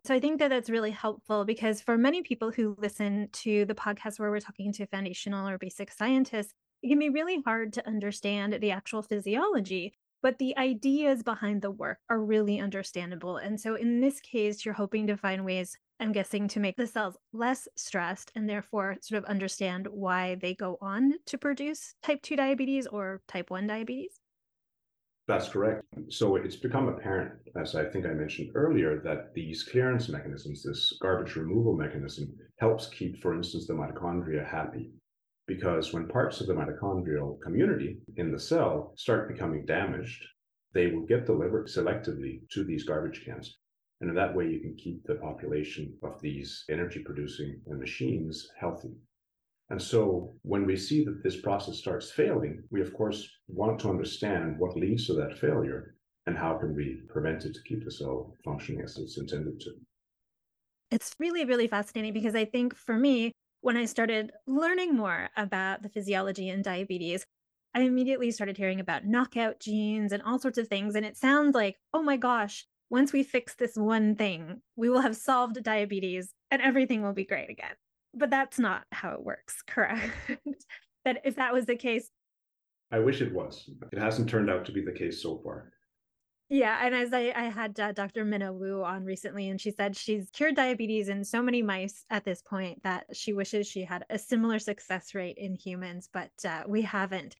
So 0.06 0.14
I 0.14 0.20
think 0.20 0.40
that 0.40 0.50
that's 0.50 0.70
really 0.70 0.92
helpful 0.92 1.46
because 1.46 1.82
for 1.82 1.98
many 1.98 2.22
people 2.24 2.52
who 2.52 2.76
listen 2.78 3.30
to 3.32 3.66
the 3.66 3.74
podcast 3.74 4.20
where 4.20 4.30
we're 4.30 4.40
talking 4.42 4.74
to 4.74 4.86
foundational 4.86 5.48
or 5.48 5.58
basic 5.58 5.92
scientists, 5.92 6.54
it 6.82 6.90
can 6.90 7.00
be 7.00 7.10
really 7.10 7.42
hard 7.42 7.72
to 7.74 7.88
understand 7.88 8.58
the 8.60 8.72
actual 8.72 9.02
physiology 9.02 9.94
but 10.24 10.40
the 10.40 10.58
ideas 10.58 11.22
behind 11.22 11.62
the 11.62 11.70
work 11.70 12.00
are 12.10 12.24
really 12.24 12.60
understandable. 12.60 13.38
And 13.38 13.60
so 13.60 13.76
in 13.76 14.00
this 14.00 14.22
case, 14.22 14.66
you're 14.66 14.74
hoping 14.74 15.06
to 15.08 15.18
find 15.18 15.46
ways, 15.46 15.78
I'm 16.00 16.14
guessing, 16.14 16.48
to 16.48 16.62
make 16.62 16.78
the 16.78 16.88
cells 16.88 17.18
less 17.34 17.68
stressed 17.76 18.32
and 18.34 18.50
therefore 18.50 18.96
sort 19.02 19.22
of 19.22 19.30
understand 19.30 19.88
why 19.92 20.36
they 20.36 20.56
go 20.56 20.78
on 20.82 21.16
to 21.26 21.38
produce 21.38 21.94
type 22.02 22.22
2 22.22 22.38
diabetes 22.38 22.88
or 22.88 23.22
type 23.28 23.52
1 23.52 23.68
diabetes. 23.68 24.22
That's 25.28 25.50
correct. 25.50 25.84
So 26.10 26.38
it's 26.38 26.56
become 26.56 26.88
apparent, 26.88 27.34
as 27.62 27.76
I 27.76 27.86
think 27.86 28.06
I 28.06 28.14
mentioned 28.14 28.52
earlier, 28.56 29.00
that 29.06 29.34
these 29.34 29.64
clearance 29.64 30.10
mechanisms, 30.10 30.64
this 30.64 30.98
garbage 31.02 31.36
removal 31.36 31.78
mechanism, 31.78 32.34
helps 32.60 32.88
keep, 32.88 33.22
for 33.22 33.36
instance, 33.36 33.68
the 33.68 33.74
mitochondria 33.74 34.46
happy. 34.50 34.92
Because 35.48 35.94
when 35.94 36.08
parts 36.08 36.40
of 36.40 36.48
the 36.48 36.54
mitochondrial 36.54 37.40
community 37.42 37.98
in 38.18 38.32
the 38.32 38.40
cell 38.40 38.94
start 38.96 39.28
becoming 39.28 39.66
damaged, 39.66 40.24
they 40.74 40.88
will 40.88 41.06
get 41.06 41.26
delivered 41.26 41.68
selectively 41.68 42.40
to 42.52 42.64
these 42.64 42.86
garbage 42.86 43.24
cans. 43.26 43.58
And 44.02 44.10
in 44.10 44.16
that 44.16 44.36
way, 44.36 44.48
you 44.48 44.60
can 44.60 44.76
keep 44.76 45.04
the 45.06 45.16
population 45.16 45.94
of 46.04 46.20
these 46.22 46.66
energy 46.70 47.00
producing 47.06 47.62
machines 47.68 48.50
healthy. 48.60 48.94
And 49.70 49.82
so 49.82 50.34
when 50.42 50.66
we 50.66 50.76
see 50.76 51.04
that 51.06 51.24
this 51.24 51.42
process 51.42 51.78
starts 51.78 52.12
failing, 52.12 52.64
we 52.70 52.82
of 52.82 52.94
course 52.94 53.28
want 53.48 53.80
to 53.80 53.90
understand 53.90 54.60
what 54.60 54.76
leads 54.76 55.08
to 55.08 55.14
that 55.14 55.38
failure 55.40 55.96
and 56.26 56.38
how 56.38 56.58
can 56.58 56.76
we 56.76 57.02
prevent 57.10 57.46
it 57.46 57.54
to 57.54 57.64
keep 57.64 57.84
the 57.84 57.92
cell 57.92 58.34
functioning 58.44 58.82
as 58.84 58.98
it's 58.98 59.18
intended 59.18 59.60
to. 59.62 59.72
It's 60.92 61.16
really, 61.20 61.44
really 61.46 61.68
fascinating 61.68 62.14
because 62.14 62.36
I 62.36 62.46
think 62.46 62.76
for 62.76 62.96
me, 62.98 63.32
when 63.64 63.78
I 63.78 63.86
started 63.86 64.32
learning 64.46 64.94
more 64.94 65.30
about 65.38 65.84
the 65.84 65.90
physiology 65.90 66.50
and 66.50 66.62
diabetes, 66.62 67.26
I 67.74 67.84
immediately 67.84 68.30
started 68.30 68.58
hearing 68.58 68.82
about 68.82 69.06
knockout 69.06 69.62
genes 69.62 70.12
and 70.12 70.22
all 70.22 70.38
sorts 70.38 70.58
of 70.58 70.68
things. 70.68 70.96
And 70.96 71.06
it 71.06 71.16
sounds 71.16 71.56
like, 71.56 71.78
oh 71.94 72.04
my 72.04 72.18
gosh, 72.18 72.66
once 72.90 73.14
we 73.14 73.24
fix 73.24 73.56
this 73.56 73.78
one 73.78 74.16
thing, 74.16 74.62
we 74.76 74.90
will 74.90 75.00
have 75.00 75.16
solved 75.16 75.64
diabetes 75.64 76.34
and 76.52 76.62
everything 76.62 77.02
will 77.02 77.14
be 77.14 77.24
great 77.24 77.50
again. 77.50 77.74
But 78.14 78.30
that's 78.30 78.60
not 78.60 78.84
how 78.92 79.14
it 79.14 79.24
works, 79.24 79.62
correct? 79.68 80.12
that 81.06 81.22
if 81.24 81.38
that 81.38 81.54
was 81.54 81.66
the 81.66 81.78
case, 81.78 82.10
I 82.92 83.00
wish 83.00 83.22
it 83.22 83.34
was. 83.34 83.70
It 83.94 83.98
hasn't 83.98 84.30
turned 84.30 84.52
out 84.52 84.66
to 84.66 84.72
be 84.74 84.82
the 84.82 84.92
case 84.92 85.24
so 85.24 85.40
far. 85.42 85.72
Yeah, 86.50 86.78
and 86.86 86.94
as 86.94 87.14
I, 87.14 87.34
I 87.36 87.44
had 87.50 87.80
uh, 87.80 87.92
Dr. 87.94 88.26
Minna 88.26 88.54
Woo 88.54 88.84
on 88.84 89.06
recently, 89.06 89.50
and 89.50 89.60
she 89.60 89.72
said 89.72 89.96
she's 89.96 90.30
cured 90.30 90.56
diabetes 90.56 91.10
in 91.10 91.24
so 91.24 91.42
many 91.42 91.62
mice 91.62 92.06
at 92.10 92.26
this 92.26 92.42
point 92.42 92.84
that 92.84 93.06
she 93.14 93.34
wishes 93.34 93.66
she 93.68 93.84
had 93.84 94.06
a 94.10 94.20
similar 94.20 94.60
success 94.60 95.16
rate 95.16 95.38
in 95.38 95.56
humans, 95.56 96.10
but 96.14 96.32
uh, 96.46 96.64
we 96.68 96.84
haven't. 96.84 97.36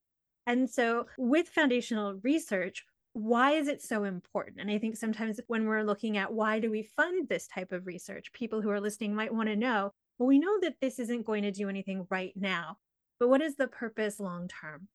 And 0.48 0.70
so, 0.70 1.06
with 1.18 1.48
foundational 1.50 2.16
research, 2.24 2.86
why 3.14 3.52
is 3.52 3.68
it 3.68 3.82
so 3.82 4.04
important? 4.04 4.60
And 4.60 4.72
I 4.72 4.80
think 4.80 4.98
sometimes 4.98 5.40
when 5.48 5.66
we're 5.68 5.84
looking 5.84 6.18
at 6.18 6.34
why 6.34 6.60
do 6.60 6.72
we 6.72 6.90
fund 6.96 7.30
this 7.30 7.48
type 7.48 7.72
of 7.72 7.86
research, 7.86 8.34
people 8.34 8.62
who 8.62 8.72
are 8.72 8.82
listening 8.82 9.14
might 9.14 9.34
want 9.34 9.50
to 9.50 9.56
know 9.56 9.92
well, 10.18 10.28
we 10.28 10.40
know 10.40 10.60
that 10.62 10.76
this 10.80 11.00
isn't 11.00 11.26
going 11.26 11.44
to 11.44 11.52
do 11.52 11.70
anything 11.70 12.06
right 12.10 12.34
now, 12.36 12.78
but 13.20 13.30
what 13.30 13.42
is 13.42 13.56
the 13.56 13.68
purpose 13.68 14.20
long 14.20 14.48
term? 14.48 14.88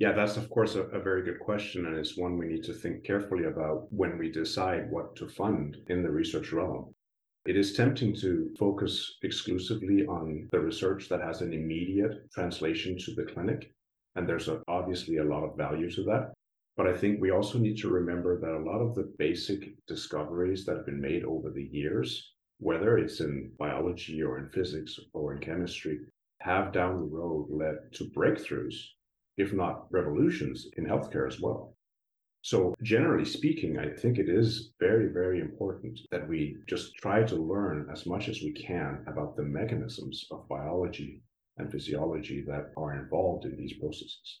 Yeah, 0.00 0.12
that's 0.12 0.38
of 0.38 0.48
course 0.48 0.76
a, 0.76 0.84
a, 0.84 0.98
very 0.98 1.22
good 1.22 1.40
question, 1.40 1.84
and 1.84 1.94
it's 1.94 2.16
one 2.16 2.38
we 2.38 2.46
need 2.46 2.64
to 2.64 2.72
think 2.72 3.04
carefully 3.04 3.44
about 3.44 3.92
when 3.92 4.16
we 4.16 4.32
decide 4.32 4.90
what 4.90 5.14
to 5.16 5.28
fund 5.28 5.76
in 5.88 6.02
the 6.02 6.10
research 6.10 6.54
realm. 6.54 6.94
It 7.44 7.54
is 7.54 7.74
tempting 7.74 8.14
to 8.22 8.48
focus 8.58 9.18
exclusively 9.22 10.06
on 10.06 10.48
the 10.52 10.60
research 10.60 11.10
that 11.10 11.20
has 11.20 11.42
an 11.42 11.52
immediate 11.52 12.30
translation 12.32 12.96
to 12.96 13.14
the 13.14 13.24
clinic, 13.24 13.74
and 14.14 14.26
there's 14.26 14.48
a, 14.48 14.62
obviously 14.68 15.18
a 15.18 15.24
lot 15.24 15.44
of 15.44 15.58
value 15.58 15.90
to 15.90 16.02
that. 16.04 16.32
But 16.78 16.86
I 16.86 16.96
think 16.96 17.20
we 17.20 17.30
also 17.30 17.58
need 17.58 17.76
to 17.80 17.90
remember 17.90 18.40
that 18.40 18.56
a 18.56 18.66
lot 18.70 18.80
of 18.80 18.94
the 18.94 19.12
basic 19.18 19.74
discoveries 19.86 20.64
that 20.64 20.78
have 20.78 20.86
been 20.86 21.02
made 21.02 21.24
over 21.24 21.50
the 21.50 21.68
years, 21.70 22.32
whether 22.58 22.96
it's 22.96 23.20
in 23.20 23.52
biology 23.58 24.22
or 24.22 24.38
in 24.38 24.48
physics 24.48 24.98
or 25.12 25.34
in 25.34 25.40
chemistry, 25.40 26.00
have 26.38 26.72
down 26.72 26.96
the 26.96 27.04
road 27.04 27.48
led 27.50 27.92
to 27.92 28.04
breakthroughs 28.16 28.78
if 29.40 29.52
not 29.52 29.86
revolutions, 29.90 30.68
in 30.76 30.84
healthcare 30.84 31.26
as 31.26 31.40
well. 31.40 31.76
So, 32.42 32.74
generally 32.82 33.26
speaking, 33.26 33.78
I 33.78 33.90
think 33.90 34.18
it 34.18 34.28
is 34.28 34.72
very, 34.80 35.08
very 35.08 35.40
important 35.40 36.00
that 36.10 36.26
we 36.26 36.56
just 36.66 36.94
try 36.94 37.22
to 37.22 37.36
learn 37.36 37.88
as 37.92 38.06
much 38.06 38.28
as 38.28 38.40
we 38.40 38.52
can 38.52 39.04
about 39.06 39.36
the 39.36 39.42
mechanisms 39.42 40.26
of 40.30 40.48
biology 40.48 41.22
and 41.58 41.70
physiology 41.70 42.42
that 42.46 42.72
are 42.78 42.98
involved 42.98 43.44
in 43.44 43.56
these 43.56 43.74
processes. 43.74 44.40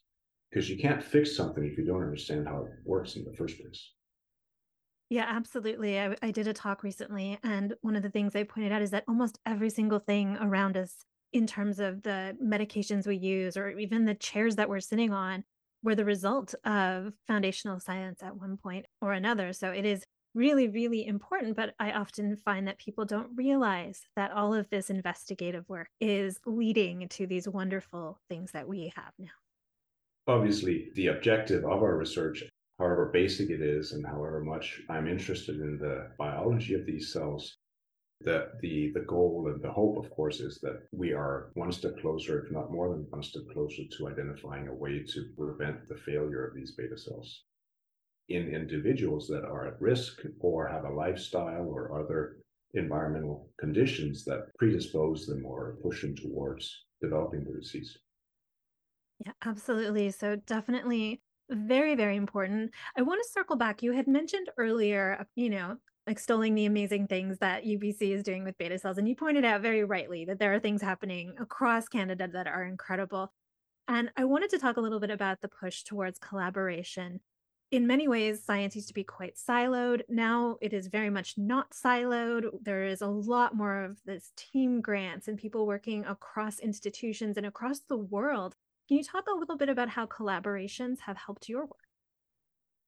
Because 0.50 0.70
you 0.70 0.78
can't 0.78 1.04
fix 1.04 1.36
something 1.36 1.62
if 1.62 1.76
you 1.76 1.84
don't 1.84 2.02
understand 2.02 2.48
how 2.48 2.64
it 2.64 2.72
works 2.84 3.16
in 3.16 3.24
the 3.24 3.36
first 3.36 3.60
place. 3.60 3.92
Yeah, 5.10 5.26
absolutely. 5.28 6.00
I, 6.00 6.16
I 6.22 6.30
did 6.30 6.46
a 6.46 6.52
talk 6.54 6.82
recently, 6.82 7.38
and 7.42 7.74
one 7.82 7.96
of 7.96 8.02
the 8.02 8.10
things 8.10 8.34
I 8.34 8.44
pointed 8.44 8.72
out 8.72 8.80
is 8.80 8.90
that 8.92 9.04
almost 9.08 9.38
every 9.44 9.68
single 9.68 9.98
thing 9.98 10.38
around 10.40 10.76
us 10.76 11.04
in 11.32 11.46
terms 11.46 11.78
of 11.78 12.02
the 12.02 12.36
medications 12.42 13.06
we 13.06 13.16
use 13.16 13.56
or 13.56 13.70
even 13.70 14.04
the 14.04 14.14
chairs 14.14 14.56
that 14.56 14.68
we're 14.68 14.80
sitting 14.80 15.12
on 15.12 15.44
were 15.82 15.94
the 15.94 16.04
result 16.04 16.54
of 16.64 17.12
foundational 17.26 17.80
science 17.80 18.22
at 18.22 18.36
one 18.36 18.56
point 18.56 18.86
or 19.00 19.12
another. 19.12 19.52
So 19.52 19.70
it 19.70 19.84
is 19.84 20.04
really, 20.34 20.68
really 20.68 21.06
important. 21.06 21.56
But 21.56 21.74
I 21.78 21.92
often 21.92 22.36
find 22.36 22.66
that 22.68 22.78
people 22.78 23.04
don't 23.04 23.30
realize 23.34 24.02
that 24.16 24.32
all 24.32 24.54
of 24.54 24.68
this 24.70 24.90
investigative 24.90 25.68
work 25.68 25.88
is 26.00 26.38
leading 26.46 27.08
to 27.10 27.26
these 27.26 27.48
wonderful 27.48 28.20
things 28.28 28.52
that 28.52 28.68
we 28.68 28.92
have 28.96 29.12
now. 29.18 29.28
Obviously, 30.26 30.90
the 30.94 31.08
objective 31.08 31.64
of 31.64 31.82
our 31.82 31.96
research, 31.96 32.44
however 32.78 33.10
basic 33.12 33.50
it 33.50 33.60
is, 33.60 33.92
and 33.92 34.06
however 34.06 34.40
much 34.40 34.80
I'm 34.88 35.08
interested 35.08 35.60
in 35.60 35.78
the 35.78 36.10
biology 36.18 36.74
of 36.74 36.86
these 36.86 37.12
cells, 37.12 37.56
that 38.22 38.60
the 38.60 38.92
the 38.92 39.00
goal 39.00 39.50
and 39.52 39.62
the 39.62 39.72
hope 39.72 39.96
of 39.96 40.10
course 40.10 40.40
is 40.40 40.60
that 40.60 40.86
we 40.92 41.12
are 41.12 41.50
one 41.54 41.72
step 41.72 41.98
closer 42.00 42.44
if 42.44 42.52
not 42.52 42.70
more 42.70 42.90
than 42.90 43.10
one 43.10 43.22
step 43.22 43.42
closer 43.52 43.82
to 43.90 44.08
identifying 44.08 44.68
a 44.68 44.74
way 44.74 45.02
to 45.02 45.32
prevent 45.36 45.88
the 45.88 45.96
failure 45.96 46.46
of 46.46 46.54
these 46.54 46.74
beta 46.76 46.98
cells. 46.98 47.44
In 48.28 48.54
individuals 48.54 49.28
that 49.28 49.44
are 49.44 49.66
at 49.66 49.80
risk 49.80 50.22
or 50.40 50.68
have 50.68 50.84
a 50.84 50.90
lifestyle 50.94 51.66
or 51.68 51.92
other 52.00 52.38
environmental 52.74 53.52
conditions 53.58 54.24
that 54.24 54.52
predispose 54.58 55.26
them 55.26 55.44
or 55.44 55.76
push 55.82 56.02
them 56.02 56.14
towards 56.14 56.86
developing 57.02 57.44
the 57.44 57.52
disease. 57.60 57.98
Yeah 59.24 59.32
absolutely. 59.44 60.10
So 60.10 60.36
definitely 60.36 61.22
very 61.50 61.94
very 61.94 62.16
important. 62.16 62.72
I 62.96 63.02
want 63.02 63.22
to 63.22 63.28
circle 63.28 63.56
back. 63.56 63.82
You 63.82 63.92
had 63.92 64.06
mentioned 64.08 64.50
earlier 64.56 65.26
you 65.34 65.50
know 65.50 65.76
extolling 66.10 66.54
the 66.54 66.66
amazing 66.66 67.06
things 67.06 67.38
that 67.38 67.64
UBC 67.64 68.10
is 68.12 68.22
doing 68.22 68.44
with 68.44 68.58
beta 68.58 68.78
cells. 68.78 68.98
And 68.98 69.08
you 69.08 69.14
pointed 69.14 69.44
out 69.44 69.62
very 69.62 69.84
rightly 69.84 70.24
that 70.24 70.38
there 70.38 70.52
are 70.52 70.58
things 70.58 70.82
happening 70.82 71.34
across 71.38 71.88
Canada 71.88 72.28
that 72.28 72.48
are 72.48 72.64
incredible. 72.64 73.32
And 73.86 74.10
I 74.16 74.24
wanted 74.24 74.50
to 74.50 74.58
talk 74.58 74.76
a 74.76 74.80
little 74.80 75.00
bit 75.00 75.10
about 75.10 75.40
the 75.40 75.48
push 75.48 75.84
towards 75.84 76.18
collaboration. 76.18 77.20
In 77.70 77.86
many 77.86 78.08
ways, 78.08 78.42
science 78.44 78.74
used 78.74 78.88
to 78.88 78.94
be 78.94 79.04
quite 79.04 79.36
siloed. 79.36 80.02
Now 80.08 80.56
it 80.60 80.72
is 80.72 80.88
very 80.88 81.10
much 81.10 81.34
not 81.38 81.70
siloed. 81.70 82.50
There 82.60 82.84
is 82.84 83.00
a 83.00 83.06
lot 83.06 83.54
more 83.54 83.84
of 83.84 83.98
this 84.04 84.32
team 84.36 84.80
grants 84.80 85.28
and 85.28 85.38
people 85.38 85.66
working 85.66 86.04
across 86.04 86.58
institutions 86.58 87.36
and 87.36 87.46
across 87.46 87.80
the 87.80 87.96
world. 87.96 88.56
Can 88.88 88.96
you 88.96 89.04
talk 89.04 89.26
a 89.28 89.38
little 89.38 89.56
bit 89.56 89.68
about 89.68 89.90
how 89.90 90.06
collaborations 90.06 90.98
have 91.00 91.16
helped 91.16 91.48
your 91.48 91.62
work? 91.62 91.89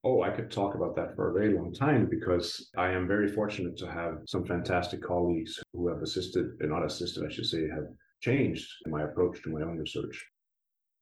Oh, 0.05 0.23
I 0.23 0.31
could 0.31 0.51
talk 0.51 0.75
about 0.75 0.97
that 0.97 1.15
for 1.15 1.31
a 1.31 1.33
very 1.33 1.55
long 1.55 1.73
time 1.73 2.09
because 2.11 2.71
I 2.77 2.91
am 2.91 3.07
very 3.07 3.29
fortunate 3.29 3.77
to 3.79 3.87
have 3.87 4.19
some 4.27 4.45
fantastic 4.45 5.01
colleagues 5.01 5.63
who 5.73 5.87
have 5.87 6.03
assisted, 6.03 6.57
and 6.59 6.71
not 6.71 6.85
assisted, 6.85 7.25
I 7.25 7.33
should 7.33 7.47
say, 7.47 7.69
have 7.69 7.87
changed 8.21 8.69
my 8.87 9.03
approach 9.03 9.41
to 9.43 9.51
my 9.51 9.63
own 9.63 9.79
research. 9.79 10.27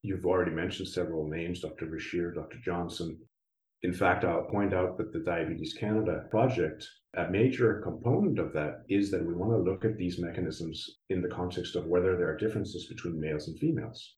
You've 0.02 0.26
already 0.26 0.50
mentioned 0.50 0.88
several 0.88 1.26
names 1.26 1.60
Dr. 1.60 1.86
Verchere, 1.86 2.34
Dr. 2.34 2.58
Johnson. 2.62 3.18
In 3.82 3.94
fact, 3.94 4.24
I'll 4.24 4.44
point 4.44 4.74
out 4.74 4.98
that 4.98 5.14
the 5.14 5.20
Diabetes 5.20 5.72
Canada 5.72 6.26
project, 6.30 6.86
a 7.16 7.30
major 7.30 7.80
component 7.80 8.38
of 8.38 8.52
that 8.52 8.82
is 8.90 9.10
that 9.12 9.24
we 9.24 9.32
want 9.32 9.52
to 9.52 9.70
look 9.70 9.86
at 9.86 9.96
these 9.96 10.20
mechanisms 10.20 10.98
in 11.08 11.22
the 11.22 11.28
context 11.28 11.74
of 11.74 11.86
whether 11.86 12.18
there 12.18 12.28
are 12.28 12.36
differences 12.36 12.86
between 12.86 13.18
males 13.18 13.48
and 13.48 13.58
females. 13.58 14.16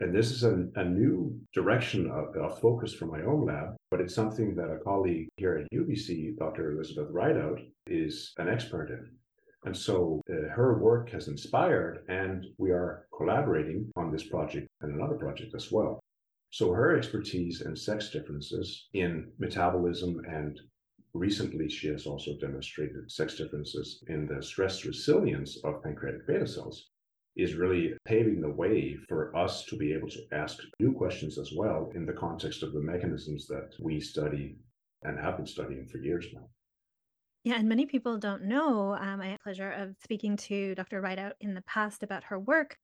And 0.00 0.14
this 0.14 0.30
is 0.30 0.44
a, 0.44 0.84
new 0.84 1.40
direction 1.52 2.08
of, 2.08 2.36
of, 2.36 2.60
focus 2.60 2.94
for 2.94 3.06
my 3.06 3.22
own 3.22 3.46
lab, 3.46 3.74
but 3.90 4.00
it's 4.00 4.14
something 4.14 4.54
that 4.54 4.70
a 4.70 4.78
colleague 4.78 5.28
here 5.36 5.56
at 5.56 5.76
UBC, 5.76 6.36
Dr. 6.38 6.70
Elizabeth 6.70 7.10
Rideout, 7.10 7.60
is 7.88 8.32
an 8.38 8.48
expert 8.48 8.90
in. 8.90 9.10
And 9.64 9.76
so 9.76 10.22
uh, 10.30 10.50
her 10.50 10.78
work 10.78 11.10
has 11.10 11.26
inspired, 11.26 12.04
and 12.08 12.46
we 12.58 12.70
are 12.70 13.08
collaborating 13.16 13.90
on 13.96 14.12
this 14.12 14.28
project 14.28 14.68
and 14.82 14.94
another 14.94 15.16
project 15.16 15.52
as 15.56 15.72
well. 15.72 15.98
So 16.50 16.72
her 16.72 16.96
expertise 16.96 17.62
in 17.62 17.74
sex 17.74 18.10
differences 18.10 18.88
in 18.94 19.32
metabolism 19.38 20.22
and 20.28 20.60
recently 21.12 21.68
she 21.68 21.88
has 21.88 22.06
also 22.06 22.36
demonstrated 22.40 23.10
sex 23.10 23.36
differences 23.36 24.02
in 24.08 24.26
the 24.26 24.42
stress 24.42 24.84
resilience 24.84 25.58
of 25.64 25.82
pancreatic 25.82 26.26
beta 26.26 26.46
cells 26.46 26.88
is 27.38 27.54
really 27.54 27.94
paving 28.04 28.40
the 28.40 28.50
way 28.50 28.96
for 29.08 29.34
us 29.36 29.64
to 29.66 29.76
be 29.76 29.92
able 29.92 30.08
to 30.08 30.20
ask 30.32 30.58
new 30.80 30.92
questions 30.92 31.38
as 31.38 31.52
well 31.56 31.90
in 31.94 32.04
the 32.04 32.12
context 32.12 32.64
of 32.64 32.72
the 32.72 32.80
mechanisms 32.80 33.46
that 33.46 33.70
we 33.80 34.00
study 34.00 34.56
and 35.04 35.18
have 35.18 35.36
been 35.36 35.46
studying 35.46 35.86
for 35.86 35.98
years 35.98 36.26
now. 36.34 36.48
Yeah, 37.44 37.54
and 37.54 37.68
many 37.68 37.86
people 37.86 38.18
don't 38.18 38.42
know. 38.42 38.94
Um, 39.00 39.20
I 39.20 39.28
had 39.28 39.38
the 39.38 39.42
pleasure 39.44 39.70
of 39.70 39.94
speaking 40.02 40.36
to 40.36 40.74
Dr. 40.74 41.00
Rideout 41.00 41.34
in 41.40 41.54
the 41.54 41.62
past 41.62 42.02
about 42.02 42.24
her 42.24 42.38
work. 42.38 42.76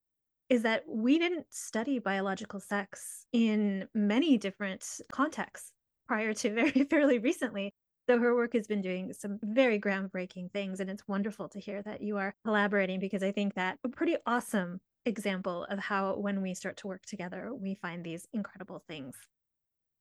Is 0.49 0.63
that 0.63 0.85
we 0.87 1.19
didn't 1.19 1.47
study 1.51 1.99
biological 1.99 2.61
sex 2.61 3.27
in 3.33 3.89
many 3.95 4.39
different 4.39 4.87
contexts 5.11 5.73
prior 6.07 6.33
to 6.35 6.51
very 6.55 6.85
fairly 6.85 7.19
recently. 7.19 7.73
So 8.09 8.19
her 8.19 8.35
work 8.35 8.53
has 8.53 8.67
been 8.67 8.83
doing 8.83 9.13
some 9.15 9.39
very 9.43 9.81
groundbreaking 9.81 10.53
things. 10.53 10.81
And 10.81 10.91
it's 10.91 11.09
wonderful 11.09 11.49
to 11.49 11.61
hear 11.61 11.83
that 11.83 12.03
you 12.03 12.19
are 12.19 12.35
collaborating 12.45 13.01
because 13.01 13.23
I 13.23 13.33
think 13.33 13.55
that 13.55 13.79
a 13.83 13.89
pretty 13.89 14.17
awesome 14.27 14.81
example 15.07 15.65
of 15.65 15.79
how 15.79 16.17
when 16.17 16.43
we 16.43 16.55
start 16.55 16.77
to 16.79 16.87
work 16.87 17.07
together, 17.07 17.53
we 17.55 17.75
find 17.75 18.05
these 18.05 18.27
incredible 18.33 18.83
things. 18.87 19.17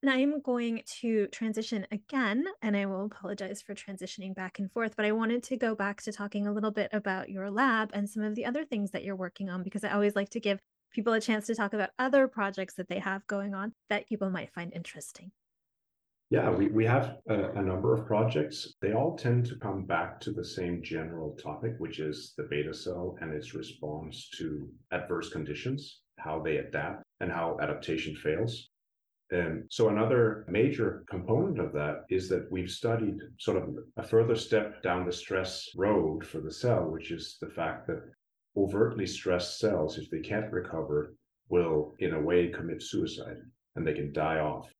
And 0.02 0.12
I'm 0.12 0.42
going 0.42 0.82
to 1.00 1.28
transition 1.28 1.88
again, 1.90 2.46
and 2.62 2.76
I 2.76 2.86
will 2.88 3.06
apologize 3.06 3.62
for 3.62 3.74
transitioning 3.74 4.36
back 4.36 4.60
and 4.60 4.70
forth, 4.70 4.98
but 4.98 5.06
I 5.06 5.14
wanted 5.14 5.44
to 5.44 5.56
go 5.56 5.76
back 5.76 6.02
to 6.02 6.12
talking 6.12 6.46
a 6.46 6.52
little 6.52 6.72
bit 6.72 6.90
about 6.92 7.30
your 7.30 7.50
lab 7.50 7.92
and 7.94 8.10
some 8.10 8.22
of 8.22 8.36
the 8.36 8.46
other 8.46 8.66
things 8.66 8.92
that 8.92 9.06
you're 9.06 9.16
working 9.16 9.50
on, 9.50 9.64
because 9.64 9.86
I 9.86 9.92
always 9.92 10.14
like 10.14 10.30
to 10.32 10.42
give 10.42 10.60
people 10.92 11.14
a 11.14 11.22
chance 11.22 11.48
to 11.48 11.56
talk 11.56 11.74
about 11.74 11.92
other 11.98 12.28
projects 12.28 12.74
that 12.74 12.90
they 12.90 13.00
have 13.00 13.26
going 13.28 13.56
on 13.56 13.72
that 13.90 14.08
people 14.08 14.30
might 14.30 14.52
find 14.52 14.74
interesting. 14.74 15.32
Yeah, 16.34 16.50
we, 16.50 16.70
we 16.70 16.84
have 16.86 17.18
a, 17.30 17.52
a, 17.52 17.62
number 17.62 17.94
of 17.94 18.08
projects. 18.08 18.74
They 18.82 18.94
all 18.94 19.16
tend 19.16 19.46
to 19.46 19.56
come 19.60 19.86
back 19.86 20.20
to 20.22 20.32
the 20.32 20.44
same 20.44 20.82
general 20.82 21.36
topic, 21.36 21.76
which 21.78 22.00
is 22.00 22.34
the 22.36 22.48
beta 22.50 22.74
cell 22.74 23.16
and 23.22 23.32
its 23.32 23.54
response 23.54 24.30
to 24.40 24.68
adverse 24.92 25.30
conditions, 25.30 26.02
how 26.18 26.42
they 26.42 26.58
adapt, 26.58 27.04
and 27.20 27.32
how 27.32 27.60
adaptation 27.62 28.16
fails. 28.16 28.72
And 29.30 29.66
so 29.70 29.90
another 29.90 30.44
major 30.50 31.04
component 31.08 31.60
of 31.60 31.72
that 31.74 32.06
is 32.10 32.30
that 32.30 32.52
we've 32.52 32.72
studied 32.72 33.20
sort 33.38 33.58
of 33.58 33.70
a 33.98 34.02
further 34.02 34.36
step 34.36 34.82
down 34.82 35.06
the 35.06 35.12
stress 35.12 35.70
road 35.78 36.26
for 36.26 36.42
the 36.42 36.52
cell, 36.52 36.90
which 36.90 37.12
is 37.12 37.38
the 37.42 37.52
fact 37.52 37.86
that 37.86 38.02
overtly 38.58 39.06
stressed 39.06 39.60
cells, 39.60 40.00
if 40.00 40.10
they 40.10 40.22
can't 40.22 40.52
recover, 40.52 41.14
will 41.50 41.94
in 42.00 42.16
a 42.16 42.20
way 42.20 42.48
commit 42.48 42.82
suicide 42.82 43.38
and 43.76 43.86
they 43.86 43.94
can 43.94 44.12
die 44.12 44.40
off. 44.40 44.74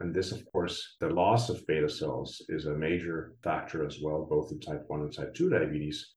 And 0.00 0.14
this, 0.14 0.32
of 0.32 0.44
course, 0.52 0.96
the 1.00 1.08
loss 1.08 1.48
of 1.48 1.66
beta 1.66 1.88
cells 1.88 2.42
is 2.48 2.66
a 2.66 2.74
major 2.74 3.34
factor 3.42 3.86
as 3.86 4.00
well, 4.02 4.26
both 4.28 4.52
in 4.52 4.60
type 4.60 4.84
1 4.88 5.00
and 5.00 5.12
type 5.12 5.34
2 5.34 5.50
diabetes. 5.50 6.14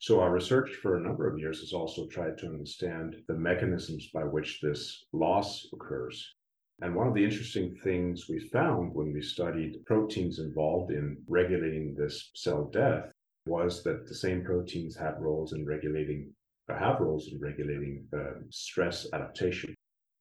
So, 0.00 0.20
our 0.20 0.32
research 0.32 0.74
for 0.82 0.96
a 0.96 1.00
number 1.00 1.26
of 1.28 1.38
years 1.38 1.60
has 1.60 1.72
also 1.72 2.06
tried 2.08 2.36
to 2.38 2.46
understand 2.46 3.16
the 3.26 3.34
mechanisms 3.34 4.10
by 4.12 4.24
which 4.24 4.60
this 4.60 5.06
loss 5.12 5.66
occurs. 5.72 6.34
And 6.82 6.94
one 6.94 7.06
of 7.06 7.14
the 7.14 7.24
interesting 7.24 7.76
things 7.82 8.28
we 8.28 8.40
found 8.50 8.94
when 8.94 9.12
we 9.12 9.22
studied 9.22 9.84
proteins 9.86 10.40
involved 10.40 10.90
in 10.90 11.22
regulating 11.28 11.94
this 11.94 12.30
cell 12.34 12.64
death 12.72 13.12
was 13.46 13.82
that 13.84 14.06
the 14.06 14.14
same 14.14 14.44
proteins 14.44 14.96
had 14.96 15.20
roles 15.20 15.52
in 15.52 15.64
regulating, 15.64 16.32
or 16.68 16.76
have 16.76 17.00
roles 17.00 17.28
in 17.32 17.38
regulating 17.40 18.06
uh, 18.12 18.40
stress 18.50 19.06
adaptation. 19.12 19.73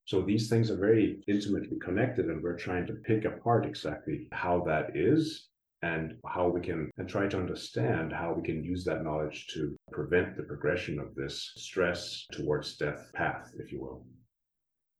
So 0.06 0.22
these 0.22 0.50
things 0.50 0.70
are 0.70 0.78
very 0.78 1.22
intimately 1.28 1.78
connected, 1.80 2.26
and 2.26 2.44
we're 2.44 2.58
trying 2.58 2.86
to 2.88 2.94
pick 2.94 3.26
apart 3.26 3.66
exactly 3.66 4.28
how 4.32 4.64
that 4.66 4.96
is 4.96 5.48
and 5.82 6.16
how 6.26 6.50
we 6.50 6.62
can 6.62 6.90
and 6.98 7.08
try 7.08 7.28
to 7.28 7.38
understand 7.38 8.14
how 8.14 8.34
we 8.34 8.44
can 8.44 8.64
use 8.64 8.84
that 8.86 9.04
knowledge 9.04 9.48
to 9.54 9.76
prevent 9.92 10.36
the 10.36 10.44
progression 10.44 11.00
of 11.00 11.14
this 11.16 11.54
stress 11.56 12.26
towards 12.32 12.78
death 12.78 13.12
path, 13.14 13.52
if 13.58 13.72
you 13.72 13.82
will. 13.82 14.06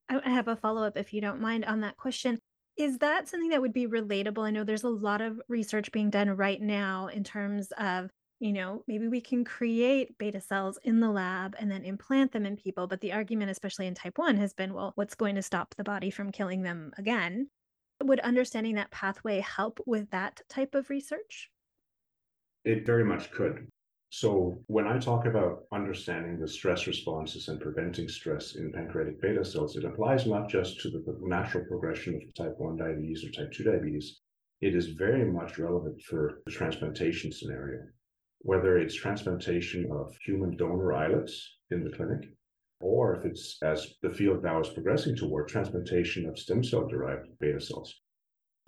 I 0.10 0.30
have 0.30 0.48
a 0.48 0.56
follow 0.56 0.84
up, 0.84 0.98
if 0.98 1.14
you 1.14 1.22
don't 1.22 1.42
mind, 1.42 1.66
on 1.66 1.82
that 1.82 1.98
question. 1.98 2.38
Is 2.78 2.98
that 3.00 3.28
something 3.28 3.50
that 3.50 3.62
would 3.62 3.74
be 3.74 3.88
relatable? 3.88 4.46
I 4.46 4.52
know 4.52 4.64
there's 4.64 4.84
a 4.84 4.90
lot 4.90 5.22
of 5.22 5.40
research 5.48 5.92
being 5.92 6.10
done 6.10 6.30
right 6.30 6.62
now 6.62 7.08
in 7.08 7.24
terms 7.24 7.72
of, 7.78 8.10
you 8.44 8.52
know, 8.52 8.84
maybe 8.88 9.08
we 9.08 9.22
can 9.22 9.46
create 9.46 10.18
beta 10.18 10.42
cells 10.42 10.78
in 10.84 11.00
the 11.00 11.10
lab 11.10 11.56
and 11.60 11.72
then 11.72 11.86
implant 11.86 12.34
them 12.34 12.46
in 12.46 12.58
people. 12.58 12.88
But 12.88 13.00
the 13.00 13.14
argument, 13.14 13.50
especially 13.50 13.88
in 13.88 13.96
type 13.96 14.18
1, 14.18 14.36
has 14.36 14.54
been 14.54 14.74
well, 14.74 14.92
what's 14.96 15.16
going 15.16 15.36
to 15.36 15.42
stop 15.42 15.74
the 15.76 15.84
body 15.86 16.10
from 16.10 16.30
killing 16.30 16.62
them 16.62 16.92
again? 16.98 17.48
Would 18.04 18.20
understanding 18.20 18.76
that 18.76 18.92
pathway 18.92 19.40
help 19.40 19.80
with 19.86 20.10
that 20.10 20.42
type 20.50 20.76
of 20.76 20.90
research? 20.90 21.52
It 22.66 22.86
very 22.86 23.06
much 23.06 23.32
could. 23.32 23.66
So, 24.10 24.62
when 24.68 24.88
I 24.88 25.00
talk 25.00 25.26
about 25.26 25.64
understanding 25.72 26.38
the 26.38 26.48
stress 26.50 26.86
responses 26.86 27.48
and 27.48 27.62
preventing 27.62 28.10
stress 28.10 28.56
in 28.56 28.74
pancreatic 28.74 29.22
beta 29.22 29.46
cells, 29.46 29.78
it 29.78 29.86
applies 29.86 30.28
not 30.28 30.50
just 30.50 30.82
to 30.82 30.90
the 30.90 31.18
natural 31.22 31.64
progression 31.64 32.16
of 32.16 32.34
type 32.34 32.56
1 32.58 32.76
diabetes 32.76 33.24
or 33.24 33.32
type 33.32 33.54
2 33.54 33.64
diabetes, 33.64 34.20
it 34.60 34.76
is 34.76 34.88
very 34.88 35.24
much 35.32 35.58
relevant 35.58 36.02
for 36.02 36.42
the 36.46 36.52
transplantation 36.52 37.32
scenario, 37.32 37.84
whether 38.44 38.78
it's 38.78 38.94
transplantation 38.94 39.90
of 39.92 40.16
human 40.26 40.56
donor 40.58 40.94
islets 40.94 41.58
in 41.72 41.84
the 41.84 41.90
clinic, 41.90 42.30
or 42.82 43.16
if 43.16 43.26
it's, 43.26 43.58
as 43.64 43.96
the 44.02 44.12
field 44.12 44.44
now 44.44 44.60
is 44.60 44.70
progressing 44.70 45.16
toward, 45.16 45.48
transplantation 45.48 46.28
of 46.28 46.38
stem 46.38 46.64
cell 46.64 46.86
derived 46.86 47.28
beta 47.40 47.60
cells. 47.60 48.02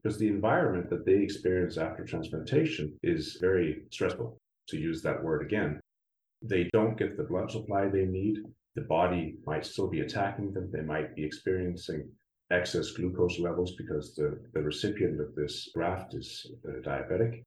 Because 0.01 0.17
the 0.17 0.29
environment 0.29 0.89
that 0.89 1.05
they 1.05 1.17
experience 1.21 1.77
after 1.77 2.05
transplantation 2.05 2.97
is 3.03 3.37
very 3.41 3.83
stressful 3.91 4.37
to 4.69 4.77
use 4.77 5.01
that 5.01 5.21
word 5.21 5.41
again. 5.41 5.79
They 6.41 6.69
don't 6.71 6.97
get 6.97 7.17
the 7.17 7.23
blood 7.23 7.51
supply 7.51 7.89
they 7.89 8.05
need. 8.05 8.37
The 8.75 8.83
body 8.83 9.35
might 9.45 9.65
still 9.65 9.89
be 9.89 10.01
attacking 10.01 10.53
them. 10.53 10.69
They 10.71 10.81
might 10.81 11.15
be 11.15 11.25
experiencing 11.25 12.09
excess 12.51 12.91
glucose 12.91 13.39
levels 13.39 13.73
because 13.77 14.15
the, 14.15 14.39
the 14.53 14.61
recipient 14.61 15.19
of 15.19 15.35
this 15.35 15.69
graft 15.73 16.13
is 16.13 16.45
uh, 16.67 16.79
diabetic. 16.87 17.43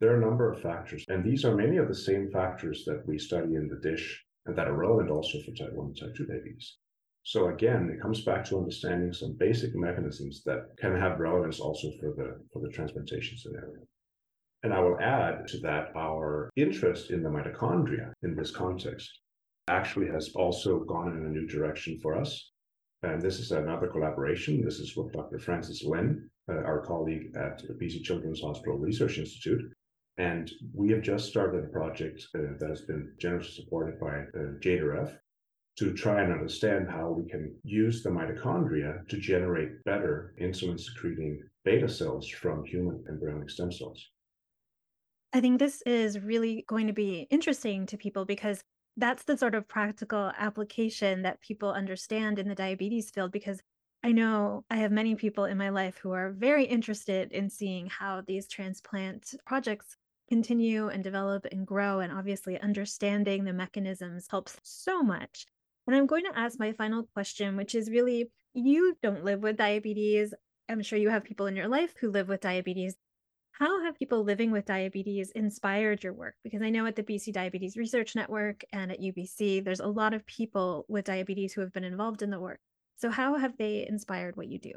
There 0.00 0.14
are 0.14 0.16
a 0.16 0.24
number 0.24 0.50
of 0.50 0.62
factors, 0.62 1.04
and 1.08 1.22
these 1.22 1.44
are 1.44 1.54
many 1.54 1.76
of 1.76 1.86
the 1.86 1.94
same 1.94 2.30
factors 2.30 2.84
that 2.86 3.06
we 3.06 3.18
study 3.18 3.54
in 3.54 3.68
the 3.68 3.76
dish 3.76 4.24
and 4.46 4.56
that 4.56 4.66
are 4.66 4.76
relevant 4.76 5.10
also 5.10 5.38
for 5.42 5.52
type 5.52 5.74
1 5.74 5.86
and 5.86 5.96
type 5.96 6.14
2 6.16 6.24
diabetes. 6.24 6.78
So 7.22 7.48
again, 7.48 7.90
it 7.90 8.00
comes 8.00 8.24
back 8.24 8.44
to 8.46 8.56
understanding 8.56 9.12
some 9.12 9.36
basic 9.38 9.74
mechanisms 9.74 10.42
that 10.44 10.74
can 10.78 10.96
have 10.96 11.20
relevance 11.20 11.60
also 11.60 11.90
for 12.00 12.14
the 12.14 12.40
for 12.50 12.60
the 12.62 12.70
transplantation 12.70 13.36
scenario. 13.36 13.86
And 14.62 14.72
I 14.72 14.80
will 14.80 14.98
add 15.00 15.46
to 15.48 15.58
that 15.58 15.94
our 15.94 16.50
interest 16.56 17.10
in 17.10 17.22
the 17.22 17.28
mitochondria 17.28 18.12
in 18.22 18.34
this 18.34 18.50
context 18.50 19.10
actually 19.68 20.08
has 20.08 20.32
also 20.34 20.80
gone 20.80 21.12
in 21.12 21.26
a 21.26 21.28
new 21.28 21.46
direction 21.46 21.98
for 22.00 22.16
us. 22.16 22.52
And 23.02 23.20
this 23.20 23.38
is 23.38 23.52
another 23.52 23.88
collaboration. 23.88 24.62
This 24.62 24.80
is 24.80 24.96
with 24.96 25.12
Dr. 25.12 25.38
Francis 25.38 25.84
Lynn, 25.84 26.28
uh, 26.50 26.56
our 26.64 26.80
colleague 26.80 27.34
at 27.36 27.58
the 27.58 27.74
BC 27.74 28.02
Children's 28.02 28.40
Hospital 28.40 28.78
Research 28.78 29.18
Institute. 29.18 29.72
And 30.18 30.50
we 30.74 30.90
have 30.90 31.02
just 31.02 31.28
started 31.28 31.64
a 31.64 31.68
project 31.68 32.26
uh, 32.34 32.40
that 32.58 32.68
has 32.68 32.82
been 32.82 33.12
generously 33.18 33.62
supported 33.62 33.98
by 33.98 34.08
uh, 34.08 34.58
JDRF 34.60 35.16
to 35.78 35.94
try 35.94 36.22
and 36.22 36.32
understand 36.32 36.90
how 36.90 37.10
we 37.10 37.28
can 37.28 37.54
use 37.64 38.02
the 38.02 38.10
mitochondria 38.10 39.08
to 39.08 39.16
generate 39.16 39.82
better 39.84 40.34
insulin 40.40 40.78
secreting 40.78 41.42
beta 41.64 41.88
cells 41.88 42.28
from 42.28 42.64
human 42.64 43.02
embryonic 43.08 43.48
stem 43.48 43.72
cells. 43.72 44.10
I 45.32 45.40
think 45.40 45.58
this 45.58 45.82
is 45.86 46.18
really 46.18 46.64
going 46.68 46.88
to 46.88 46.92
be 46.92 47.26
interesting 47.30 47.86
to 47.86 47.96
people 47.96 48.24
because 48.24 48.62
that's 48.96 49.22
the 49.22 49.38
sort 49.38 49.54
of 49.54 49.68
practical 49.68 50.32
application 50.36 51.22
that 51.22 51.40
people 51.40 51.70
understand 51.70 52.38
in 52.38 52.48
the 52.48 52.54
diabetes 52.54 53.10
field. 53.10 53.30
Because 53.30 53.62
I 54.02 54.12
know 54.12 54.64
I 54.70 54.76
have 54.76 54.90
many 54.90 55.14
people 55.14 55.44
in 55.44 55.56
my 55.56 55.68
life 55.68 55.98
who 55.98 56.12
are 56.12 56.32
very 56.32 56.64
interested 56.64 57.32
in 57.32 57.48
seeing 57.48 57.86
how 57.86 58.22
these 58.26 58.48
transplant 58.48 59.34
projects 59.46 59.96
continue 60.30 60.88
and 60.88 61.02
develop 61.02 61.46
and 61.50 61.66
grow. 61.66 62.00
And 62.00 62.12
obviously, 62.12 62.58
understanding 62.60 63.44
the 63.44 63.52
mechanisms 63.52 64.26
helps 64.30 64.56
so 64.62 65.02
much. 65.02 65.46
And 65.86 65.96
I'm 65.96 66.06
going 66.06 66.24
to 66.24 66.38
ask 66.38 66.58
my 66.58 66.72
final 66.72 67.02
question, 67.14 67.56
which 67.56 67.74
is 67.74 67.90
really 67.90 68.30
you 68.54 68.96
don't 69.02 69.24
live 69.24 69.40
with 69.40 69.56
diabetes. 69.56 70.32
I'm 70.68 70.82
sure 70.82 70.98
you 70.98 71.10
have 71.10 71.24
people 71.24 71.46
in 71.46 71.56
your 71.56 71.68
life 71.68 71.92
who 72.00 72.10
live 72.10 72.28
with 72.28 72.40
diabetes. 72.40 72.94
How 73.52 73.84
have 73.84 73.98
people 73.98 74.22
living 74.22 74.52
with 74.52 74.64
diabetes 74.64 75.32
inspired 75.32 76.02
your 76.02 76.12
work? 76.12 76.34
Because 76.44 76.62
I 76.62 76.70
know 76.70 76.86
at 76.86 76.96
the 76.96 77.02
BC 77.02 77.32
Diabetes 77.32 77.76
Research 77.76 78.14
Network 78.14 78.64
and 78.72 78.90
at 78.90 79.00
UBC, 79.00 79.64
there's 79.64 79.80
a 79.80 79.86
lot 79.86 80.14
of 80.14 80.24
people 80.26 80.86
with 80.88 81.04
diabetes 81.04 81.52
who 81.52 81.60
have 81.60 81.72
been 81.72 81.84
involved 81.84 82.22
in 82.22 82.30
the 82.30 82.40
work. 82.40 82.60
So, 82.96 83.10
how 83.10 83.36
have 83.36 83.56
they 83.58 83.86
inspired 83.86 84.36
what 84.36 84.48
you 84.48 84.58
do? 84.58 84.72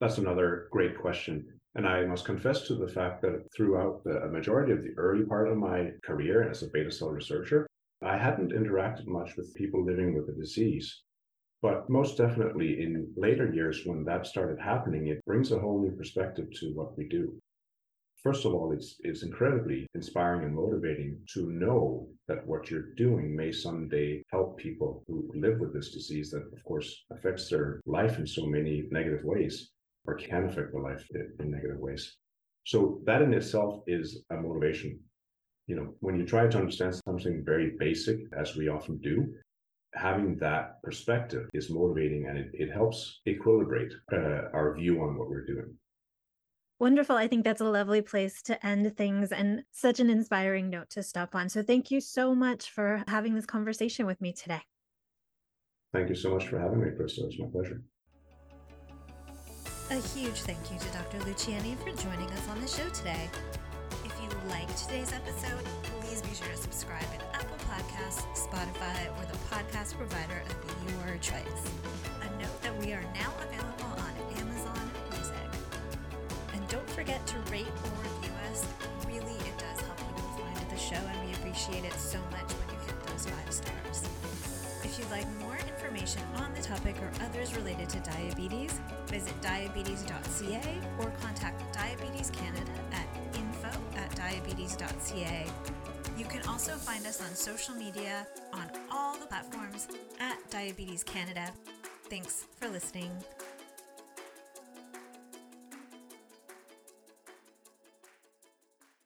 That's 0.00 0.18
another 0.18 0.68
great 0.70 0.96
question. 0.96 1.60
And 1.74 1.86
I 1.86 2.06
must 2.06 2.24
confess 2.24 2.66
to 2.66 2.74
the 2.74 2.88
fact 2.88 3.20
that 3.22 3.46
throughout 3.54 4.02
the 4.02 4.26
majority 4.28 4.72
of 4.72 4.82
the 4.82 4.94
early 4.96 5.24
part 5.24 5.48
of 5.48 5.58
my 5.58 5.92
career 6.02 6.48
as 6.48 6.62
a 6.62 6.68
beta 6.68 6.90
cell 6.90 7.10
researcher, 7.10 7.66
I 8.02 8.16
hadn't 8.16 8.52
interacted 8.52 9.06
much 9.06 9.36
with 9.36 9.54
people 9.54 9.84
living 9.84 10.14
with 10.14 10.26
the 10.26 10.32
disease. 10.32 11.02
But 11.60 11.90
most 11.90 12.16
definitely 12.16 12.80
in 12.80 13.12
later 13.16 13.52
years, 13.52 13.84
when 13.84 14.04
that 14.04 14.26
started 14.26 14.58
happening, 14.58 15.08
it 15.08 15.24
brings 15.26 15.52
a 15.52 15.58
whole 15.58 15.80
new 15.80 15.90
perspective 15.90 16.50
to 16.60 16.74
what 16.74 16.96
we 16.96 17.06
do. 17.06 17.38
First 18.22 18.44
of 18.44 18.54
all, 18.54 18.72
it's, 18.72 18.96
it's 19.00 19.22
incredibly 19.22 19.86
inspiring 19.94 20.44
and 20.44 20.54
motivating 20.54 21.20
to 21.34 21.50
know 21.50 22.08
that 22.28 22.46
what 22.46 22.70
you're 22.70 22.94
doing 22.96 23.36
may 23.36 23.52
someday 23.52 24.22
help 24.32 24.56
people 24.56 25.04
who 25.06 25.30
live 25.34 25.60
with 25.60 25.74
this 25.74 25.92
disease 25.92 26.30
that, 26.30 26.50
of 26.52 26.64
course, 26.64 27.04
affects 27.10 27.48
their 27.48 27.80
life 27.86 28.18
in 28.18 28.26
so 28.26 28.46
many 28.46 28.88
negative 28.90 29.24
ways 29.24 29.70
or 30.08 30.14
can 30.14 30.46
affect 30.46 30.72
their 30.72 30.80
life 30.80 31.06
in 31.38 31.50
negative 31.50 31.78
ways. 31.78 32.16
So 32.64 33.00
that 33.04 33.22
in 33.22 33.34
itself 33.34 33.82
is 33.86 34.24
a 34.30 34.36
motivation. 34.36 34.98
You 35.66 35.76
know, 35.76 35.94
when 36.00 36.18
you 36.18 36.24
try 36.24 36.46
to 36.46 36.58
understand 36.58 36.94
something 37.06 37.44
very 37.44 37.76
basic, 37.78 38.20
as 38.36 38.56
we 38.56 38.68
often 38.68 38.96
do, 38.98 39.34
having 39.94 40.36
that 40.38 40.82
perspective 40.82 41.48
is 41.52 41.68
motivating 41.68 42.26
and 42.26 42.38
it, 42.38 42.50
it 42.54 42.72
helps 42.72 43.20
equilibrate 43.28 43.92
uh, 44.12 44.48
our 44.54 44.74
view 44.74 45.02
on 45.02 45.18
what 45.18 45.28
we're 45.28 45.44
doing. 45.44 45.74
Wonderful. 46.80 47.16
I 47.16 47.26
think 47.26 47.44
that's 47.44 47.60
a 47.60 47.64
lovely 47.64 48.00
place 48.00 48.40
to 48.42 48.64
end 48.64 48.96
things 48.96 49.32
and 49.32 49.64
such 49.72 50.00
an 50.00 50.08
inspiring 50.08 50.70
note 50.70 50.88
to 50.90 51.02
stop 51.02 51.34
on. 51.34 51.48
So, 51.48 51.62
thank 51.62 51.90
you 51.90 52.00
so 52.00 52.34
much 52.34 52.70
for 52.70 53.02
having 53.08 53.34
this 53.34 53.46
conversation 53.46 54.06
with 54.06 54.20
me 54.20 54.32
today. 54.32 54.62
Thank 55.92 56.08
you 56.08 56.14
so 56.14 56.30
much 56.30 56.46
for 56.46 56.58
having 56.60 56.80
me, 56.80 56.90
Krista. 56.90 57.24
It's 57.24 57.38
my 57.38 57.48
pleasure. 57.50 57.82
A 59.90 59.94
huge 59.94 60.42
thank 60.42 60.70
you 60.70 60.78
to 60.78 60.88
Dr. 60.92 61.16
Luciani 61.24 61.74
for 61.78 61.88
joining 62.02 62.30
us 62.32 62.48
on 62.50 62.60
the 62.60 62.68
show 62.68 62.86
today. 62.90 63.30
If 64.04 64.12
you 64.20 64.28
liked 64.50 64.76
today's 64.76 65.14
episode, 65.14 65.64
please 66.00 66.20
be 66.20 66.34
sure 66.34 66.46
to 66.48 66.56
subscribe 66.58 67.06
at 67.14 67.24
Apple 67.34 67.56
Podcasts, 67.64 68.26
Spotify, 68.36 69.08
or 69.16 69.24
the 69.32 69.38
podcast 69.48 69.96
provider 69.96 70.42
of 70.44 71.08
your 71.08 71.16
choice. 71.22 71.72
A 72.20 72.28
note 72.38 72.60
that 72.60 72.76
we 72.76 72.92
are 72.92 73.02
now 73.14 73.32
available 73.40 74.04
on 74.04 74.12
Amazon 74.36 74.90
Music. 75.10 75.48
And 76.52 76.68
don't 76.68 76.90
forget 76.90 77.26
to 77.26 77.36
rate 77.50 77.64
or 77.66 77.90
review 78.02 78.34
us. 78.52 78.66
Really, 79.06 79.40
it 79.40 79.56
does 79.56 79.80
help 79.80 79.96
people 79.96 80.28
find 80.36 80.70
the 80.70 80.76
show, 80.76 81.00
and 81.00 81.26
we 81.26 81.32
appreciate 81.32 81.86
it 81.86 81.94
so 81.94 82.18
much 82.30 82.52
when 82.52 82.76
you 82.76 82.84
hit 82.84 83.06
those 83.06 83.24
five 83.24 83.50
stars. 83.54 84.27
If 84.98 85.04
you'd 85.04 85.10
like 85.12 85.38
more 85.38 85.56
information 85.56 86.22
on 86.38 86.52
the 86.54 86.60
topic 86.60 86.96
or 87.00 87.24
others 87.24 87.54
related 87.54 87.88
to 87.90 88.00
diabetes, 88.00 88.80
visit 89.06 89.40
diabetes.ca 89.40 90.80
or 90.98 91.12
contact 91.22 91.72
Diabetes 91.72 92.30
Canada 92.30 92.72
at 92.90 93.06
info 93.36 93.70
at 93.96 94.12
diabetes.ca. 94.16 95.46
You 96.16 96.24
can 96.24 96.42
also 96.48 96.72
find 96.72 97.06
us 97.06 97.20
on 97.20 97.32
social 97.36 97.76
media 97.76 98.26
on 98.52 98.68
all 98.90 99.16
the 99.16 99.26
platforms 99.26 99.86
at 100.18 100.38
Diabetes 100.50 101.04
Canada. 101.04 101.52
Thanks 102.10 102.46
for 102.58 102.68
listening. 102.68 103.12